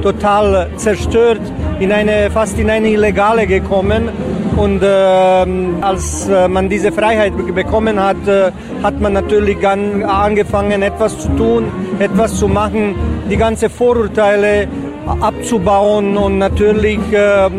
total 0.04 0.70
zerstört, 0.75 1.42
in 1.80 1.92
eine, 1.92 2.30
fast 2.30 2.60
in 2.60 2.70
eine 2.70 2.90
Illegale 2.90 3.48
gekommen. 3.48 4.10
Und 4.56 4.84
äh, 4.84 4.86
als 4.86 6.30
man 6.48 6.70
diese 6.70 6.92
Freiheit 6.92 7.34
bekommen 7.56 8.00
hat, 8.00 8.28
äh, 8.28 8.52
hat 8.84 9.02
man 9.02 9.13
natürlich 9.13 9.68
an, 9.68 10.04
angefangen, 10.04 10.84
etwas 10.84 11.18
zu 11.18 11.30
tun, 11.30 11.72
etwas 11.98 12.38
zu 12.38 12.48
machen, 12.48 12.94
die 13.32 13.38
ganzen 13.38 13.72
Vorurteile 13.72 14.68
abzubauen 15.22 16.18
und 16.18 16.38
natürlich 16.38 17.00
äh, 17.12 17.50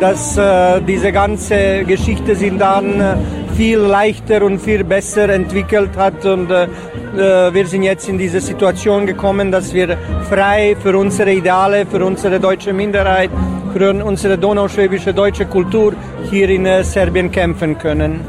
dass 0.00 0.36
äh, 0.36 0.80
diese 0.82 1.12
ganze 1.12 1.84
Geschichte 1.84 2.34
sich 2.34 2.56
dann 2.58 3.00
äh, 3.00 3.16
viel 3.56 3.78
leichter 3.78 4.42
und 4.42 4.58
viel 4.58 4.84
besser 4.84 5.28
entwickelt 5.30 5.96
hat 5.96 6.24
und 6.26 6.50
äh, 6.50 6.64
äh, 6.64 7.54
wir 7.54 7.66
sind 7.66 7.82
jetzt 7.82 8.08
in 8.08 8.18
diese 8.18 8.40
Situation 8.40 9.06
gekommen, 9.06 9.50
dass 9.50 9.72
wir 9.72 9.96
frei 10.28 10.76
für 10.82 10.96
unsere 10.98 11.32
Ideale, 11.32 11.86
für 11.86 12.04
unsere 12.04 12.38
deutsche 12.38 12.72
Minderheit, 12.72 13.30
für 13.72 13.90
unsere 14.04 14.36
donauschwäbische 14.36 15.14
deutsche 15.14 15.46
Kultur 15.46 15.94
hier 16.30 16.48
in 16.50 16.66
äh, 16.66 16.84
Serbien 16.84 17.30
kämpfen 17.30 17.78
können. 17.78 18.20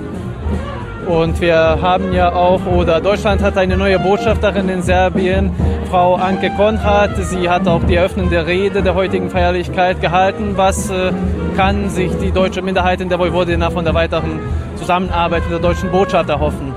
Und 1.07 1.39
wir 1.39 1.55
haben 1.55 2.11
ja 2.13 2.33
auch, 2.33 2.65
oder 2.65 2.99
Deutschland 2.99 3.41
hat 3.41 3.57
eine 3.57 3.77
neue 3.77 3.97
Botschafterin 3.97 4.67
in 4.67 4.81
Serbien, 4.81 5.51
Frau 5.89 6.15
Anke 6.15 6.49
Konrad. 6.49 7.11
Sie 7.17 7.49
hat 7.49 7.67
auch 7.67 7.83
die 7.83 7.95
eröffnende 7.95 8.45
Rede 8.45 8.81
der 8.81 8.93
heutigen 8.93 9.29
Feierlichkeit 9.29 10.01
gehalten. 10.01 10.53
Was 10.55 10.89
äh, 10.89 11.11
kann 11.55 11.89
sich 11.89 12.11
die 12.21 12.31
deutsche 12.31 12.61
Minderheit 12.61 12.99
in 12.99 13.09
der 13.09 13.19
Vojvodina 13.19 13.69
von 13.69 13.85
der 13.85 13.93
weiteren 13.93 14.39
Zusammenarbeit 14.75 15.43
mit 15.43 15.51
der 15.51 15.59
deutschen 15.59 15.89
Botschaft 15.89 16.29
erhoffen? 16.29 16.73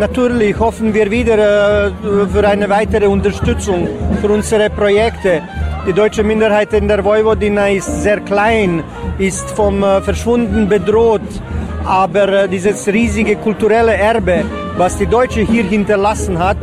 Natürlich 0.00 0.58
hoffen 0.58 0.92
wir 0.92 1.10
wieder 1.10 1.86
äh, 1.86 1.90
für 2.32 2.46
eine 2.48 2.68
weitere 2.68 3.06
Unterstützung 3.06 3.88
für 4.20 4.28
unsere 4.28 4.68
Projekte. 4.68 5.42
Die 5.86 5.92
deutsche 5.92 6.24
Minderheit 6.24 6.72
in 6.72 6.88
der 6.88 7.04
Vojvodina 7.04 7.68
ist 7.68 8.02
sehr 8.02 8.20
klein, 8.20 8.82
ist 9.18 9.48
vom 9.50 9.82
äh, 9.84 10.00
Verschwunden 10.00 10.68
bedroht. 10.68 11.22
Aber 11.84 12.48
dieses 12.48 12.86
riesige 12.88 13.36
kulturelle 13.36 13.94
Erbe, 13.94 14.44
was 14.76 14.96
die 14.96 15.06
Deutsche 15.06 15.40
hier 15.40 15.64
hinterlassen 15.64 16.38
hat, 16.38 16.56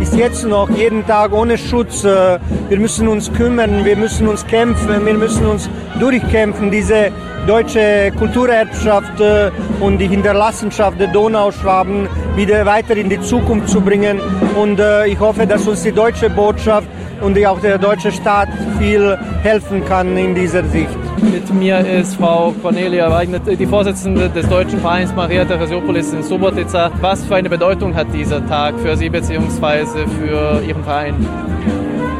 ist 0.00 0.16
jetzt 0.16 0.44
noch 0.44 0.70
jeden 0.70 1.06
Tag 1.06 1.32
ohne 1.32 1.58
Schutz. 1.58 2.04
Äh, 2.04 2.38
wir 2.68 2.78
müssen 2.78 3.08
uns 3.08 3.32
kümmern, 3.32 3.84
wir 3.84 3.96
müssen 3.96 4.28
uns 4.28 4.46
kämpfen, 4.46 5.04
wir 5.04 5.14
müssen 5.14 5.46
uns 5.46 5.68
durchkämpfen, 6.00 6.70
diese 6.70 7.10
deutsche 7.46 8.12
Kulturerbschaft 8.18 9.20
äh, 9.20 9.50
und 9.80 9.98
die 9.98 10.06
Hinterlassenschaft 10.06 10.98
der 10.98 11.08
Donauschwaben 11.08 12.08
wieder 12.36 12.64
weiter 12.64 12.96
in 12.96 13.08
die 13.08 13.20
Zukunft 13.20 13.68
zu 13.68 13.80
bringen. 13.80 14.20
Und 14.56 14.80
ich 15.06 15.18
hoffe, 15.18 15.46
dass 15.46 15.66
uns 15.66 15.82
die 15.82 15.92
deutsche 15.92 16.30
Botschaft 16.30 16.88
und 17.20 17.44
auch 17.46 17.60
der 17.60 17.78
deutsche 17.78 18.12
Staat 18.12 18.48
viel 18.78 19.16
helfen 19.42 19.84
kann 19.84 20.16
in 20.16 20.34
dieser 20.34 20.64
Sicht. 20.64 21.07
Mit 21.22 21.52
mir 21.52 21.78
ist 21.80 22.16
Frau 22.16 22.54
Cornelia 22.62 23.10
Weigner, 23.10 23.40
die 23.40 23.66
Vorsitzende 23.66 24.28
des 24.28 24.48
Deutschen 24.48 24.80
Vereins 24.80 25.12
Maria 25.14 25.44
Theresiopolis 25.44 26.12
in 26.12 26.22
Subotica. 26.22 26.90
Was 27.00 27.24
für 27.24 27.36
eine 27.36 27.50
Bedeutung 27.50 27.94
hat 27.94 28.06
dieser 28.12 28.46
Tag 28.46 28.78
für 28.78 28.96
Sie 28.96 29.08
bzw. 29.08 30.06
für 30.06 30.62
Ihren 30.66 30.84
Verein? 30.84 31.14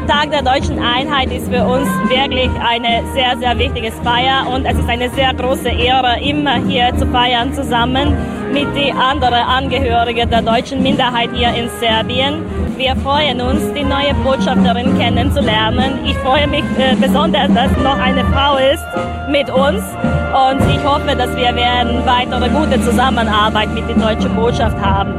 Tag 0.07 0.31
der 0.31 0.41
deutschen 0.41 0.79
Einheit 0.79 1.31
ist 1.31 1.47
für 1.49 1.63
uns 1.63 1.87
wirklich 2.09 2.49
eine 2.59 3.03
sehr, 3.13 3.37
sehr 3.37 3.57
wichtige 3.59 3.91
Feier 4.03 4.47
und 4.53 4.65
es 4.65 4.77
ist 4.77 4.89
eine 4.89 5.09
sehr 5.11 5.33
große 5.33 5.69
Ehre, 5.69 6.19
immer 6.21 6.55
hier 6.55 6.91
zu 6.97 7.05
feiern 7.07 7.53
zusammen 7.53 8.15
mit 8.51 8.75
den 8.75 8.95
anderen 8.97 9.33
Angehörigen 9.33 10.29
der 10.29 10.41
deutschen 10.41 10.81
Minderheit 10.81 11.29
hier 11.33 11.53
in 11.53 11.69
Serbien. 11.79 12.43
Wir 12.77 12.95
freuen 12.95 13.41
uns, 13.41 13.61
die 13.73 13.83
neue 13.83 14.13
Botschafterin 14.23 14.97
kennenzulernen. 14.97 15.99
Ich 16.05 16.17
freue 16.17 16.47
mich 16.47 16.63
äh, 16.77 16.95
besonders, 16.95 17.53
dass 17.53 17.71
noch 17.83 17.97
eine 17.97 18.25
Frau 18.25 18.57
ist 18.57 18.85
mit 19.29 19.49
uns 19.49 19.83
und 19.83 20.73
ich 20.73 20.83
hoffe, 20.83 21.15
dass 21.15 21.35
wir 21.35 21.55
werden 21.55 22.05
weitere 22.05 22.49
gute 22.49 22.81
Zusammenarbeit 22.81 23.69
mit 23.73 23.87
der 23.89 23.95
deutschen 23.95 24.35
Botschaft 24.35 24.77
haben. 24.79 25.13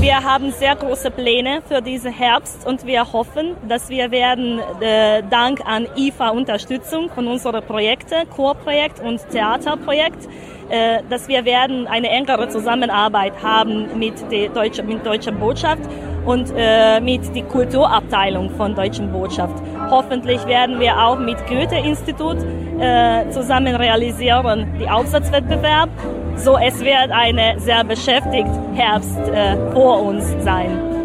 Wir 0.00 0.22
haben 0.22 0.52
sehr 0.52 0.76
große 0.76 1.10
Pläne 1.10 1.62
für 1.66 1.80
diesen 1.80 2.12
Herbst 2.12 2.66
und 2.66 2.84
wir 2.84 3.10
hoffen, 3.12 3.56
dass 3.68 3.88
wir 3.88 4.10
werden 4.10 4.60
äh, 4.80 5.22
dank 5.30 5.60
an 5.64 5.86
IFA 5.96 6.28
Unterstützung 6.28 7.08
von 7.10 7.26
unseren 7.26 7.64
Projekten, 7.64 8.28
Chorprojekt 8.28 9.00
und 9.00 9.26
Theaterprojekt, 9.30 10.28
dass 11.08 11.28
wir 11.28 11.44
werden 11.44 11.86
eine 11.86 12.08
engere 12.08 12.48
Zusammenarbeit 12.48 13.34
haben 13.42 13.98
mit 13.98 14.14
der 14.30 14.48
deutschen, 14.48 14.86
mit 14.86 15.04
deutschen 15.04 15.38
Botschaft 15.38 15.82
und 16.24 16.52
äh, 16.56 17.00
mit 17.00 17.34
der 17.34 17.44
Kulturabteilung 17.44 18.50
von 18.50 18.74
Deutschen 18.74 19.12
Botschaft. 19.12 19.62
Hoffentlich 19.90 20.44
werden 20.46 20.80
wir 20.80 20.98
auch 20.98 21.18
mit 21.18 21.36
Goethe-Institut 21.46 22.38
äh, 22.80 23.28
zusammen 23.30 23.74
realisieren, 23.76 24.66
die 24.80 24.88
Aufsatzwettbewerb. 24.88 25.90
So, 26.36 26.56
es 26.56 26.80
wird 26.80 27.10
eine 27.10 27.58
sehr 27.60 27.84
beschäftigt 27.84 28.48
Herbst 28.74 29.18
äh, 29.28 29.56
vor 29.72 30.02
uns 30.02 30.24
sein. 30.40 31.03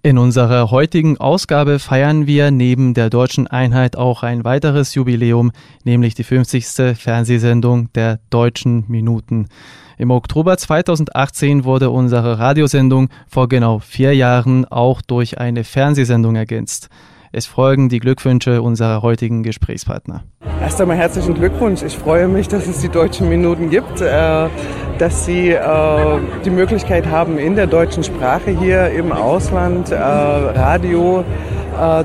In 0.00 0.16
unserer 0.16 0.70
heutigen 0.70 1.18
Ausgabe 1.18 1.80
feiern 1.80 2.28
wir 2.28 2.52
neben 2.52 2.94
der 2.94 3.10
deutschen 3.10 3.48
Einheit 3.48 3.96
auch 3.96 4.22
ein 4.22 4.44
weiteres 4.44 4.94
Jubiläum, 4.94 5.50
nämlich 5.82 6.14
die 6.14 6.22
50. 6.22 6.96
Fernsehsendung 6.96 7.92
der 7.94 8.20
deutschen 8.30 8.84
Minuten. 8.86 9.48
Im 9.96 10.12
Oktober 10.12 10.56
2018 10.56 11.64
wurde 11.64 11.90
unsere 11.90 12.38
Radiosendung 12.38 13.08
vor 13.26 13.48
genau 13.48 13.80
vier 13.80 14.14
Jahren 14.14 14.64
auch 14.66 15.02
durch 15.02 15.38
eine 15.38 15.64
Fernsehsendung 15.64 16.36
ergänzt. 16.36 16.90
Es 17.30 17.44
folgen 17.46 17.90
die 17.90 17.98
Glückwünsche 17.98 18.62
unserer 18.62 19.02
heutigen 19.02 19.42
Gesprächspartner. 19.42 20.24
Erst 20.62 20.80
einmal 20.80 20.96
herzlichen 20.96 21.34
Glückwunsch. 21.34 21.82
Ich 21.82 21.96
freue 21.96 22.26
mich, 22.26 22.48
dass 22.48 22.66
es 22.66 22.80
die 22.80 22.88
deutschen 22.88 23.28
Minuten 23.28 23.68
gibt, 23.68 24.00
äh, 24.00 24.48
dass 24.98 25.26
Sie 25.26 25.50
äh, 25.50 25.60
die 26.44 26.50
Möglichkeit 26.50 27.06
haben, 27.06 27.38
in 27.38 27.54
der 27.54 27.66
deutschen 27.66 28.02
Sprache 28.02 28.50
hier 28.50 28.88
im 28.90 29.12
Ausland 29.12 29.90
äh, 29.90 29.96
Radio 29.96 31.24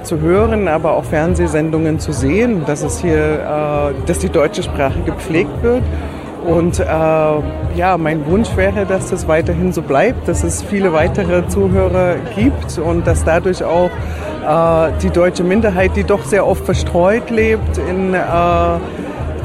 zu 0.03 0.19
hören, 0.19 0.67
aber 0.67 0.95
auch 0.95 1.03
Fernsehsendungen 1.03 1.97
zu 1.97 2.11
sehen, 2.11 2.63
dass 2.67 2.83
es 2.83 2.99
hier, 2.99 3.95
dass 4.05 4.19
die 4.19 4.29
deutsche 4.29 4.61
Sprache 4.61 4.99
gepflegt 5.03 5.63
wird 5.63 5.81
und 6.45 6.79
äh, 6.79 6.83
ja, 6.85 7.97
mein 7.97 8.25
Wunsch 8.27 8.55
wäre, 8.55 8.85
dass 8.85 9.09
das 9.09 9.27
weiterhin 9.27 9.71
so 9.71 9.81
bleibt, 9.81 10.27
dass 10.27 10.43
es 10.43 10.61
viele 10.61 10.93
weitere 10.93 11.47
Zuhörer 11.47 12.15
gibt 12.35 12.77
und 12.77 13.07
dass 13.07 13.23
dadurch 13.23 13.63
auch 13.63 13.89
äh, 13.89 14.91
die 15.01 15.09
deutsche 15.09 15.43
Minderheit, 15.43 15.95
die 15.95 16.03
doch 16.03 16.23
sehr 16.23 16.45
oft 16.45 16.65
verstreut 16.65 17.29
lebt 17.29 17.77
in 17.77 18.13
äh, 18.13 18.19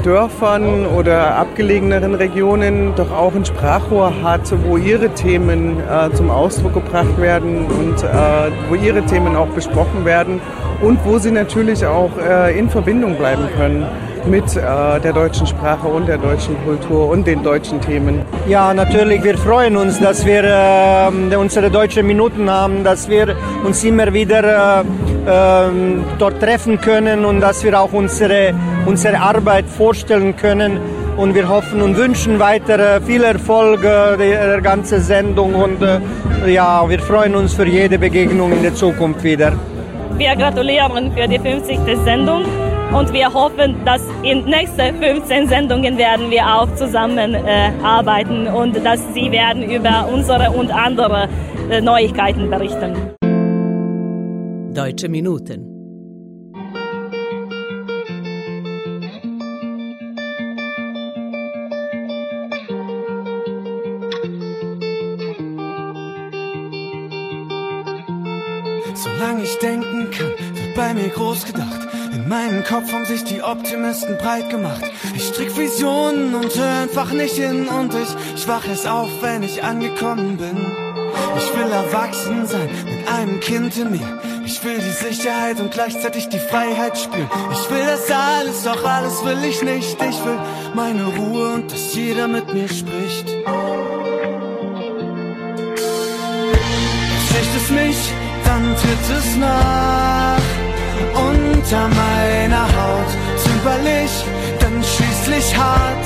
Dörfern 0.03 0.85
oder 0.85 1.35
abgelegeneren 1.35 2.15
Regionen 2.15 2.93
doch 2.95 3.11
auch 3.11 3.35
ein 3.35 3.43
Sprachrohr 3.43 4.13
hat, 4.23 4.53
wo 4.65 4.77
ihre 4.77 5.09
Themen 5.09 5.77
äh, 5.79 6.11
zum 6.13 6.29
Ausdruck 6.29 6.73
gebracht 6.73 7.19
werden 7.19 7.65
und 7.65 8.03
äh, 8.03 8.51
wo 8.69 8.75
ihre 8.75 9.03
Themen 9.03 9.35
auch 9.35 9.49
besprochen 9.49 10.05
werden 10.05 10.39
und 10.81 10.99
wo 11.03 11.17
sie 11.17 11.31
natürlich 11.31 11.85
auch 11.85 12.11
äh, 12.17 12.57
in 12.57 12.69
Verbindung 12.69 13.15
bleiben 13.15 13.49
können 13.57 13.85
mit 14.25 14.55
äh, 14.55 14.99
der 14.99 15.13
deutschen 15.13 15.47
Sprache 15.47 15.87
und 15.87 16.07
der 16.07 16.17
deutschen 16.17 16.55
Kultur 16.65 17.09
und 17.09 17.25
den 17.25 17.43
deutschen 17.43 17.79
Themen. 17.81 18.21
Ja, 18.47 18.73
natürlich, 18.73 19.23
wir 19.23 19.37
freuen 19.37 19.77
uns, 19.77 19.99
dass 19.99 20.25
wir 20.25 20.43
äh, 20.43 21.35
unsere 21.35 21.69
deutschen 21.69 22.07
Minuten 22.07 22.49
haben, 22.49 22.83
dass 22.83 23.09
wir 23.09 23.35
uns 23.63 23.83
immer 23.83 24.13
wieder 24.13 24.81
äh, 24.81 24.83
ähm, 25.27 26.03
dort 26.17 26.39
treffen 26.39 26.79
können 26.79 27.25
und 27.25 27.41
dass 27.41 27.63
wir 27.63 27.79
auch 27.79 27.93
unsere, 27.93 28.53
unsere 28.85 29.19
Arbeit 29.19 29.65
vorstellen 29.65 30.35
können. 30.35 30.79
Und 31.17 31.35
wir 31.35 31.49
hoffen 31.49 31.81
und 31.81 31.97
wünschen 31.97 32.39
weiter 32.39 33.01
viel 33.01 33.23
Erfolg 33.23 33.83
äh, 33.83 34.15
der 34.15 34.61
ganzen 34.61 35.01
Sendung 35.01 35.53
und 35.53 35.81
äh, 35.81 35.99
ja, 36.49 36.87
wir 36.87 36.99
freuen 36.99 37.35
uns 37.35 37.53
für 37.53 37.67
jede 37.67 37.99
Begegnung 37.99 38.53
in 38.53 38.63
der 38.63 38.73
Zukunft 38.73 39.23
wieder. 39.23 39.51
Wir 40.17 40.35
gratulieren 40.35 41.11
für 41.11 41.27
die 41.27 41.39
50. 41.39 41.79
Sendung 42.05 42.45
und 42.93 43.13
wir 43.13 43.33
hoffen, 43.33 43.75
dass 43.85 44.01
in 44.23 44.45
nächsten 44.45 44.95
15 44.99 45.47
Sendungen 45.47 45.97
werden 45.97 46.31
wir 46.31 46.45
auch 46.45 46.73
zusammen 46.75 47.35
äh, 47.35 47.71
arbeiten 47.83 48.47
und 48.47 48.83
dass 48.83 49.01
Sie 49.13 49.31
werden 49.31 49.63
über 49.63 50.09
unsere 50.11 50.51
und 50.51 50.71
andere 50.71 51.29
äh, 51.69 51.81
Neuigkeiten 51.81 52.49
berichten. 52.49 52.95
Deutsche 54.73 55.09
Minuten. 55.09 55.65
Solange 68.95 69.43
ich 69.43 69.57
denken 69.59 70.09
kann, 70.11 70.27
wird 70.55 70.75
bei 70.75 70.93
mir 70.93 71.09
groß 71.09 71.45
gedacht. 71.45 71.98
In 72.11 72.27
meinem 72.27 72.63
Kopf 72.63 72.91
haben 72.91 73.05
sich 73.05 73.23
die 73.23 73.41
Optimisten 73.43 74.17
breit 74.17 74.49
gemacht. 74.49 74.83
Ich 75.15 75.27
strick 75.27 75.55
Visionen 75.57 76.33
und 76.33 76.55
hör 76.55 76.81
einfach 76.81 77.11
nicht 77.11 77.35
hin 77.35 77.67
und 77.67 77.93
ich, 77.93 78.09
ich 78.35 78.47
wach 78.47 78.67
erst 78.67 78.87
auf, 78.87 79.09
wenn 79.21 79.43
ich 79.43 79.63
angekommen 79.63 80.37
bin. 80.37 80.57
Ich 81.37 81.55
will 81.55 81.71
erwachsen 81.71 82.45
sein 82.47 82.69
mit 82.85 83.07
einem 83.07 83.39
Kind 83.39 83.77
in 83.77 83.91
mir. 83.91 84.19
Ich 84.45 84.63
will 84.63 84.79
die 84.79 85.13
Sicherheit 85.13 85.59
und 85.59 85.71
gleichzeitig 85.71 86.29
die 86.29 86.39
Freiheit 86.39 86.97
spüren. 86.97 87.29
Ich 87.51 87.69
will 87.69 87.85
das 87.85 88.09
alles, 88.09 88.63
doch 88.63 88.83
alles 88.83 89.23
will 89.23 89.43
ich 89.43 89.61
nicht. 89.61 89.97
Ich 90.01 90.25
will 90.25 90.39
meine 90.73 91.05
Ruhe 91.05 91.53
und 91.53 91.71
dass 91.71 91.93
jeder 91.93 92.27
mit 92.27 92.51
mir 92.53 92.67
spricht. 92.67 93.29
Schicht 97.27 97.55
es 97.55 97.69
mich, 97.69 98.13
dann 98.45 98.75
tritt 98.75 99.17
es 99.17 99.35
nach. 99.37 100.38
Unter 101.13 101.87
meiner 101.87 102.63
Haut 102.77 103.11
zimperlich, 103.43 104.11
dann 104.59 104.83
schließlich 104.83 105.57
hart. 105.57 106.05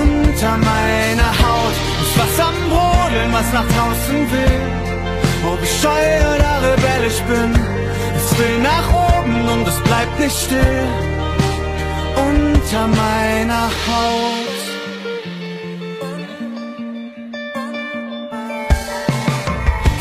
Unter 0.00 0.56
meiner 0.56 1.30
Haut 1.42 1.76
ist 2.02 2.18
was 2.18 2.46
am 2.46 2.54
Brodeln, 2.70 3.32
was 3.32 3.52
nach 3.52 3.68
draußen 3.74 4.30
will. 4.32 4.60
Ob 5.52 5.62
ich 5.62 5.80
scheu 5.80 6.06
oder 6.34 6.52
rebellisch 6.72 7.20
bin, 7.28 7.52
es 8.16 8.38
will 8.38 8.58
nach 8.62 8.88
oben 8.92 9.48
und 9.48 9.68
es 9.68 9.78
bleibt 9.80 10.18
nicht 10.18 10.36
still. 10.36 10.84
Unter 12.16 12.86
meiner 12.88 13.66
Haut. 13.86 14.64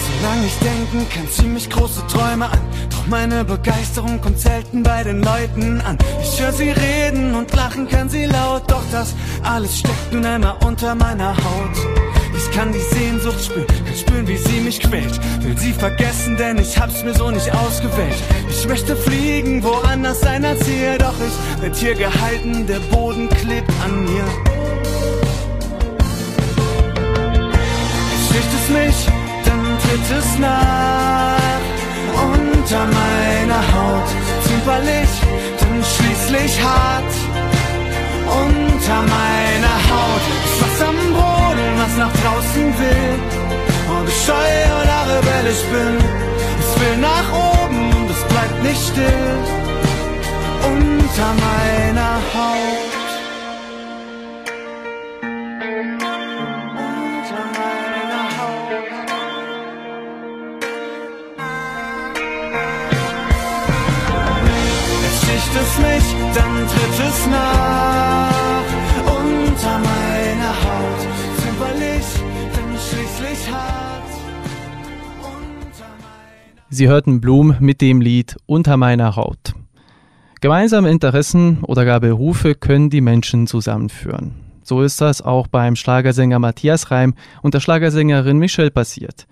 Solange 0.06 0.46
ich 0.46 0.58
denken 0.60 1.08
kann, 1.10 1.30
ziemlich 1.30 1.70
große 1.70 2.08
Träume 2.08 2.46
an. 2.46 2.60
Doch 3.04 3.10
meine 3.10 3.44
Begeisterung 3.44 4.22
kommt 4.22 4.40
selten 4.40 4.82
bei 4.82 5.04
den 5.04 5.22
Leuten 5.22 5.82
an. 5.82 5.98
Ich 6.22 6.40
höre 6.40 6.54
sie 6.54 6.70
reden 6.70 7.36
und 7.36 7.54
lachen 7.54 7.88
kann 7.88 8.08
sie 8.08 8.26
laut. 8.26 8.64
Doch 8.72 8.84
das 8.92 9.14
alles 9.44 9.80
steckt 9.80 10.14
nun 10.14 10.26
einmal 10.26 10.56
unter 10.66 10.96
meiner 10.96 11.36
Haut. 11.36 11.76
Ich 12.36 12.52
kann 12.56 12.72
die 12.72 12.96
Sehnsucht 12.96 13.44
spüren, 13.44 13.68
kann 13.68 13.96
spüren, 13.96 14.28
wie 14.28 14.38
sie 14.38 14.62
mich 14.62 14.80
quält. 14.80 15.20
Will 15.44 15.58
sie 15.58 15.74
vergessen, 15.74 16.38
denn 16.38 16.58
ich 16.58 16.80
hab's 16.80 17.04
mir 17.04 17.14
so 17.14 17.30
nicht 17.30 17.54
ausgewählt. 17.54 18.16
Ich 18.50 18.68
möchte 18.68 18.96
fliegen, 18.96 19.62
woanders 19.64 20.22
sein 20.22 20.46
als 20.46 20.66
hier. 20.66 20.98
Doch 20.98 21.16
ich 21.20 21.62
werd 21.62 21.76
hier 21.76 21.96
gehalten, 21.96 22.68
der 22.68 22.80
Boden 22.96 23.28
klebt 23.28 23.72
an 23.84 24.04
mir. 24.06 24.24
Es 28.56 28.70
mich, 28.70 29.08
dann 29.44 29.78
tritt 29.80 30.18
es 30.18 30.40
nach. 30.40 31.43
Unter 32.14 32.86
meiner 32.86 33.62
Haut 33.74 34.08
zimperlich, 34.46 35.12
dann 35.60 35.84
schließlich 35.84 36.64
hart. 36.64 37.14
Unter 38.26 39.02
meiner 39.02 39.78
Haut 39.90 40.24
ist 40.46 40.58
was 40.62 40.88
am 40.88 40.96
Brodeln, 41.14 41.76
was 41.78 41.98
nach 41.98 42.14
draußen 42.22 42.66
will. 42.80 43.20
Ob 43.96 44.08
ich 44.08 44.26
scheu 44.26 44.54
oder 44.82 45.00
rebellisch 45.16 45.64
bin, 45.72 45.98
es 46.60 46.80
will 46.80 46.98
nach 46.98 47.30
oben 47.32 47.94
und 47.98 48.10
es 48.10 48.24
bleibt 48.32 48.64
nicht 48.64 48.82
still. 48.92 49.34
Unter 50.64 51.30
meiner 51.46 52.14
Haut. 52.34 53.03
Sie 76.76 76.88
hörten 76.88 77.22
Blum 77.22 77.56
mit 77.60 77.82
dem 77.82 78.02
Lied 78.02 78.36
Unter 78.48 78.78
meiner 78.78 79.16
Haut. 79.16 79.54
Gemeinsame 80.42 80.90
Interessen 80.90 81.60
oder 81.62 81.86
gar 81.86 82.00
Berufe 82.00 82.56
können 82.56 82.90
die 82.90 83.00
Menschen 83.00 83.46
zusammenführen. 83.46 84.32
So 84.64 84.82
ist 84.82 85.00
das 85.00 85.22
auch 85.22 85.46
beim 85.46 85.76
Schlagersänger 85.76 86.40
Matthias 86.40 86.90
Reim 86.90 87.14
und 87.44 87.54
der 87.54 87.60
Schlagersängerin 87.60 88.40
Michelle 88.40 88.72
passiert. 88.72 89.28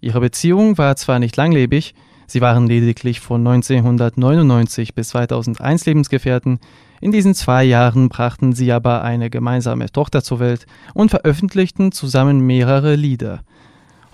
Ihre 0.00 0.18
Beziehung 0.18 0.76
war 0.76 0.96
zwar 0.96 1.20
nicht 1.20 1.36
langlebig, 1.36 1.94
sie 2.26 2.40
waren 2.40 2.66
lediglich 2.66 3.20
von 3.20 3.46
1999 3.46 4.96
bis 4.96 5.10
2001 5.10 5.86
Lebensgefährten, 5.86 6.58
in 7.00 7.12
diesen 7.12 7.36
zwei 7.36 7.62
Jahren 7.62 8.08
brachten 8.08 8.54
sie 8.54 8.72
aber 8.72 9.04
eine 9.04 9.30
gemeinsame 9.30 9.88
Tochter 9.92 10.24
zur 10.24 10.40
Welt 10.40 10.66
und 10.94 11.10
veröffentlichten 11.10 11.92
zusammen 11.92 12.40
mehrere 12.40 12.96
Lieder. 12.96 13.42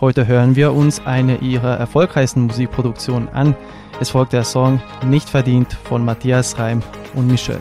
Heute 0.00 0.28
hören 0.28 0.54
wir 0.54 0.74
uns 0.74 1.04
eine 1.04 1.38
ihrer 1.38 1.76
erfolgreichsten 1.76 2.42
Musikproduktionen 2.42 3.28
an. 3.30 3.56
Es 3.98 4.10
folgt 4.10 4.32
der 4.32 4.44
Song 4.44 4.80
Nicht 5.04 5.28
verdient 5.28 5.76
von 5.88 6.04
Matthias 6.04 6.56
Reim 6.56 6.82
und 7.14 7.26
Michelle. 7.26 7.58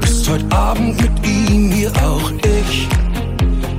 Bist 0.00 0.30
heute 0.30 0.50
Abend 0.50 0.98
mit 0.98 1.26
ihm, 1.26 1.70
hier 1.72 1.92
auch 2.02 2.30
ich. 2.30 2.88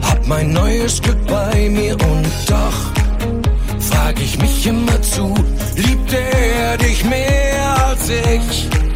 Hab 0.04 0.28
mein 0.28 0.54
neues 0.54 1.02
Glück 1.02 1.18
bei 1.26 1.68
mir 1.68 1.94
und 1.94 2.28
doch 2.48 3.80
frag 3.80 4.22
ich 4.22 4.39
mich 4.39 4.68
immer 4.68 5.02
zu, 5.02 5.34
liebt 5.78 6.13
er 6.13 6.78
dich 6.78 7.04
mehr 7.06 7.88
als 7.88 8.08
ich? 8.08 8.88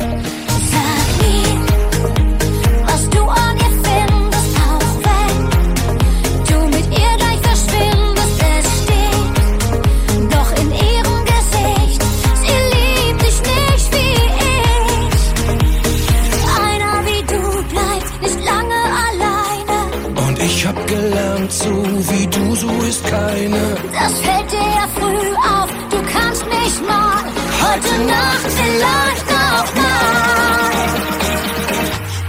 Heute 27.84 28.04
Nacht 28.06 28.52
vielleicht 28.56 29.30
auch 29.30 29.76
mal. 29.76 30.64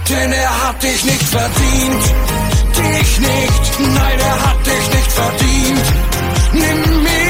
Denn 0.09 0.31
er 0.31 0.67
hat 0.67 0.83
dich 0.83 1.05
nicht 1.05 1.23
verdient. 1.23 2.03
Dich 2.75 3.19
nicht, 3.19 3.79
nein, 3.79 4.19
er 4.19 4.49
hat 4.49 4.65
dich 4.65 4.89
nicht 4.95 5.11
verdient. 5.11 5.85
Nimm 6.53 7.03
mich 7.03 7.24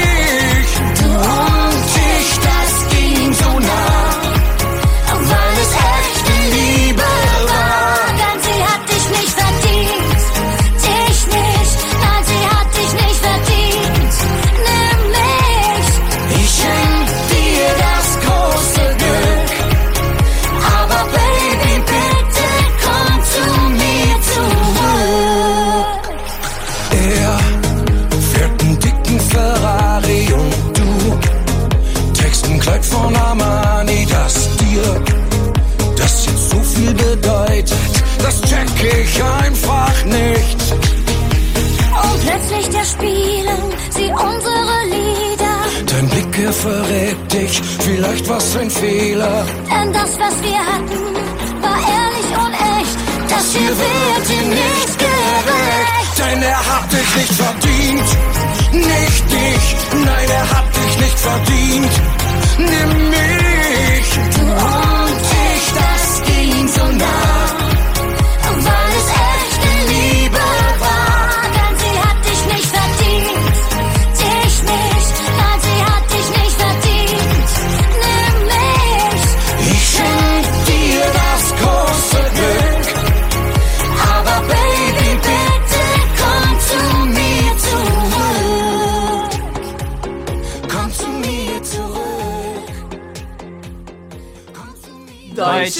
verrät 46.66 47.32
dich, 47.32 47.62
vielleicht 47.80 48.28
war's 48.28 48.56
ein 48.56 48.70
Fehler. 48.70 49.44
Denn 49.70 49.92
das, 49.92 50.10
was 50.18 50.34
wir 50.42 50.60
hatten, 50.70 51.02
war 51.64 51.78
ehrlich 51.96 52.30
und 52.44 52.54
echt. 52.78 52.98
Das 53.32 53.44
hier 53.54 53.74
wird 53.84 54.26
ihm 54.38 54.48
nicht 54.64 54.92
gerecht. 55.04 56.14
Denn 56.18 56.42
er 56.42 56.62
hat 56.70 56.88
dich 56.92 57.10
nicht 57.20 57.34
verdient, 57.44 58.08
nicht 58.72 59.24
dich, 59.36 59.66
nein, 60.08 60.28
er 60.40 60.46
hat 60.54 60.68
dich 60.78 60.94
nicht 61.04 61.18
verdient. 61.28 61.94
Nimm 62.58 63.10
mich, 63.10 63.35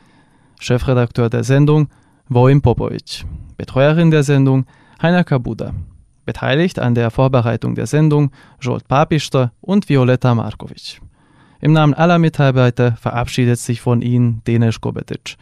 Chefredakteur 0.59 1.28
der 1.28 1.44
Sendung 1.44 1.88
Vojin 2.28 2.62
Popovic. 2.62 3.26
Betreuerin 3.59 4.11
der 4.11 4.22
Sendung 4.22 4.64
Heiner 5.02 5.24
Kabuda. 5.24 5.74
Beteiligt 6.24 6.78
an 6.78 6.94
der 6.94 7.11
Vorbereitung 7.11 7.74
der 7.74 7.87
Sendung 7.87 8.31
Jolt 8.59 8.88
Papister 8.88 9.52
und 9.61 9.90
Violetta 9.90 10.35
Markovic. 10.35 11.02
Im 11.64 11.72
Namen 11.75 11.94
aller 11.94 12.18
Mitarbeiter 12.18 12.96
verabschiedet 12.96 13.57
sich 13.57 13.81
von 13.81 14.03
Ihnen 14.03 14.42
Denis 14.48 14.81
Kobetic. 14.81 15.37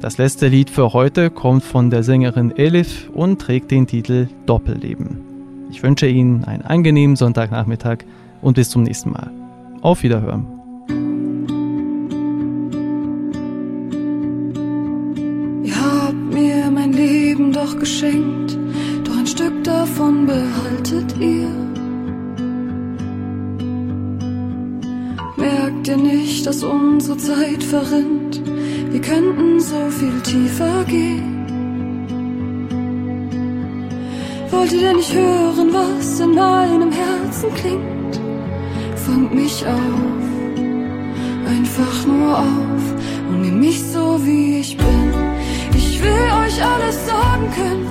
Das 0.00 0.18
letzte 0.18 0.48
Lied 0.48 0.68
für 0.68 0.92
heute 0.92 1.30
kommt 1.30 1.62
von 1.62 1.90
der 1.90 2.02
Sängerin 2.02 2.50
Elif 2.56 3.08
und 3.14 3.40
trägt 3.40 3.70
den 3.70 3.86
Titel 3.86 4.26
Doppelleben. 4.46 5.20
Ich 5.70 5.84
wünsche 5.84 6.08
Ihnen 6.08 6.42
einen 6.42 6.62
angenehmen 6.62 7.14
Sonntagnachmittag 7.14 7.98
und 8.42 8.54
bis 8.54 8.70
zum 8.70 8.82
nächsten 8.82 9.12
Mal. 9.12 9.30
Auf 9.80 10.02
Wiederhören. 10.02 10.44
Ihr 15.62 15.80
habt 15.80 16.34
mir 16.34 16.68
mein 16.68 16.92
Leben 16.92 17.52
doch 17.52 17.78
geschenkt, 17.78 18.58
doch 19.04 19.16
ein 19.16 19.26
Stück 19.28 19.62
davon 19.62 20.26
behaltet 20.26 21.16
ihr. 21.20 21.37
Dass 26.48 26.64
unsere 26.64 27.18
Zeit 27.18 27.62
verrinnt? 27.62 28.40
Wir 28.90 29.02
könnten 29.02 29.60
so 29.60 29.90
viel 29.90 30.18
tiefer 30.22 30.82
gehen. 30.84 31.44
Wollt 34.50 34.72
ihr 34.72 34.80
denn 34.80 34.96
nicht 34.96 35.12
hören, 35.12 35.68
was 35.74 36.20
in 36.20 36.34
meinem 36.34 36.90
Herzen 36.90 37.50
klingt? 37.54 38.18
Fangt 38.96 39.34
mich 39.34 39.62
auf, 39.66 40.24
einfach 41.54 42.06
nur 42.06 42.38
auf 42.38 42.84
und 43.28 43.42
nehmt 43.42 43.60
mich 43.60 43.82
so 43.82 44.18
wie 44.24 44.60
ich 44.60 44.74
bin. 44.74 45.12
Ich 45.76 46.02
will 46.02 46.28
euch 46.44 46.64
alles 46.64 46.96
sagen 47.06 47.46
können, 47.58 47.86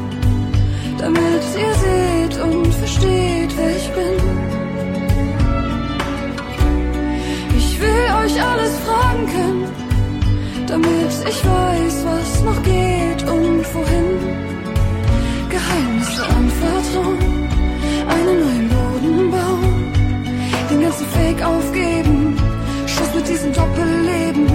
damit 0.97 1.43
ihr 1.63 1.73
seht 1.85 2.43
und 2.43 2.73
versteht, 2.73 3.51
wer 3.55 3.77
ich 3.77 3.89
bin. 3.91 4.46
Euch 8.23 8.41
alles 8.41 8.73
fragen 8.85 9.25
können, 9.27 9.63
damit 10.67 11.11
ich 11.29 11.39
weiß, 11.45 11.95
was 12.09 12.43
noch 12.43 12.61
geht 12.63 13.21
und 13.23 13.63
wohin. 13.73 14.09
Geheimnisse 15.49 16.23
anvertrauen, 16.37 17.19
einen 18.13 18.39
neuen 18.43 18.69
Boden 18.69 19.31
bauen, 19.31 19.75
den 20.69 20.81
ganzen 20.81 21.07
Fake 21.07 21.43
aufgeben, 21.43 22.37
Schluss 22.85 23.13
mit 23.15 23.27
diesem 23.27 23.53
Doppelleben, 23.53 24.47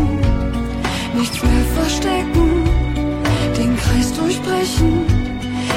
nichts 1.16 1.42
mehr 1.42 1.64
verstecken, 1.78 2.48
den 3.58 3.76
Kreis 3.76 4.12
durchbrechen. 4.18 4.92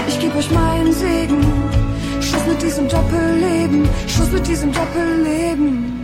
Ich 0.08 0.20
gebe 0.20 0.38
euch 0.38 0.52
meinen 0.52 0.94
Segen, 0.94 1.42
Schluss 2.22 2.46
mit 2.48 2.62
diesem 2.62 2.88
Doppelleben, 2.88 3.88
Schluss 4.08 4.32
mit 4.32 4.48
diesem 4.48 4.72
Doppelleben. 4.72 5.95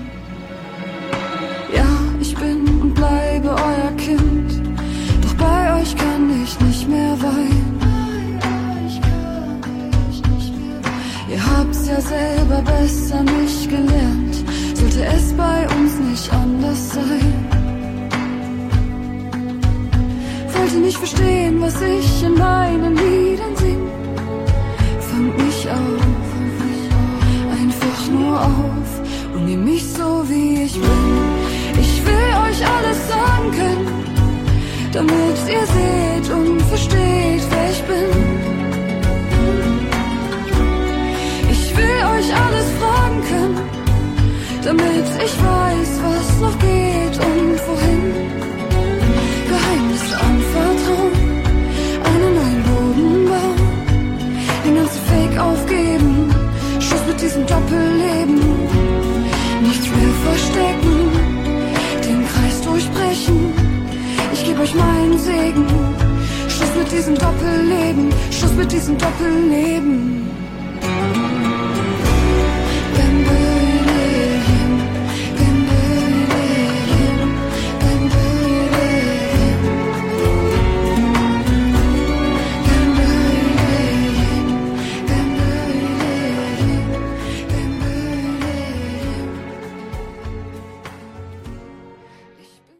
Ja 12.52 12.58
selber 12.58 12.72
besser 12.72 13.24
nicht 13.24 13.70
gelernt, 13.70 14.36
sollte 14.74 15.06
es 15.06 15.34
bei 15.34 15.68
uns 15.78 16.00
nicht 16.10 16.34
anders 16.34 16.94
sein. 16.94 17.48
Wollt 20.54 20.74
ihr 20.74 20.80
nicht 20.80 20.98
verstehen, 20.98 21.62
was 21.62 21.76
ich 21.82 22.24
in 22.24 22.36
meinen 22.38 22.96
Liedern 22.96 23.56
sing? 23.56 23.88
Fangt 25.00 25.38
mich 25.38 25.68
auf, 25.70 26.04
einfach 27.60 28.12
nur 28.12 28.42
auf 28.42 28.90
und 29.34 29.46
nehmt 29.46 29.66
mich 29.66 29.84
so 29.94 30.24
wie 30.30 30.64
ich 30.64 30.74
bin. 30.74 31.12
Ich 31.80 32.06
will 32.06 32.32
euch 32.46 32.62
alles 32.76 33.00
sagen 33.08 33.52
können, 33.52 33.88
damit 34.92 35.38
ihr 35.48 35.66
seht 35.78 36.34
und 36.34 36.62
versteht, 36.64 36.81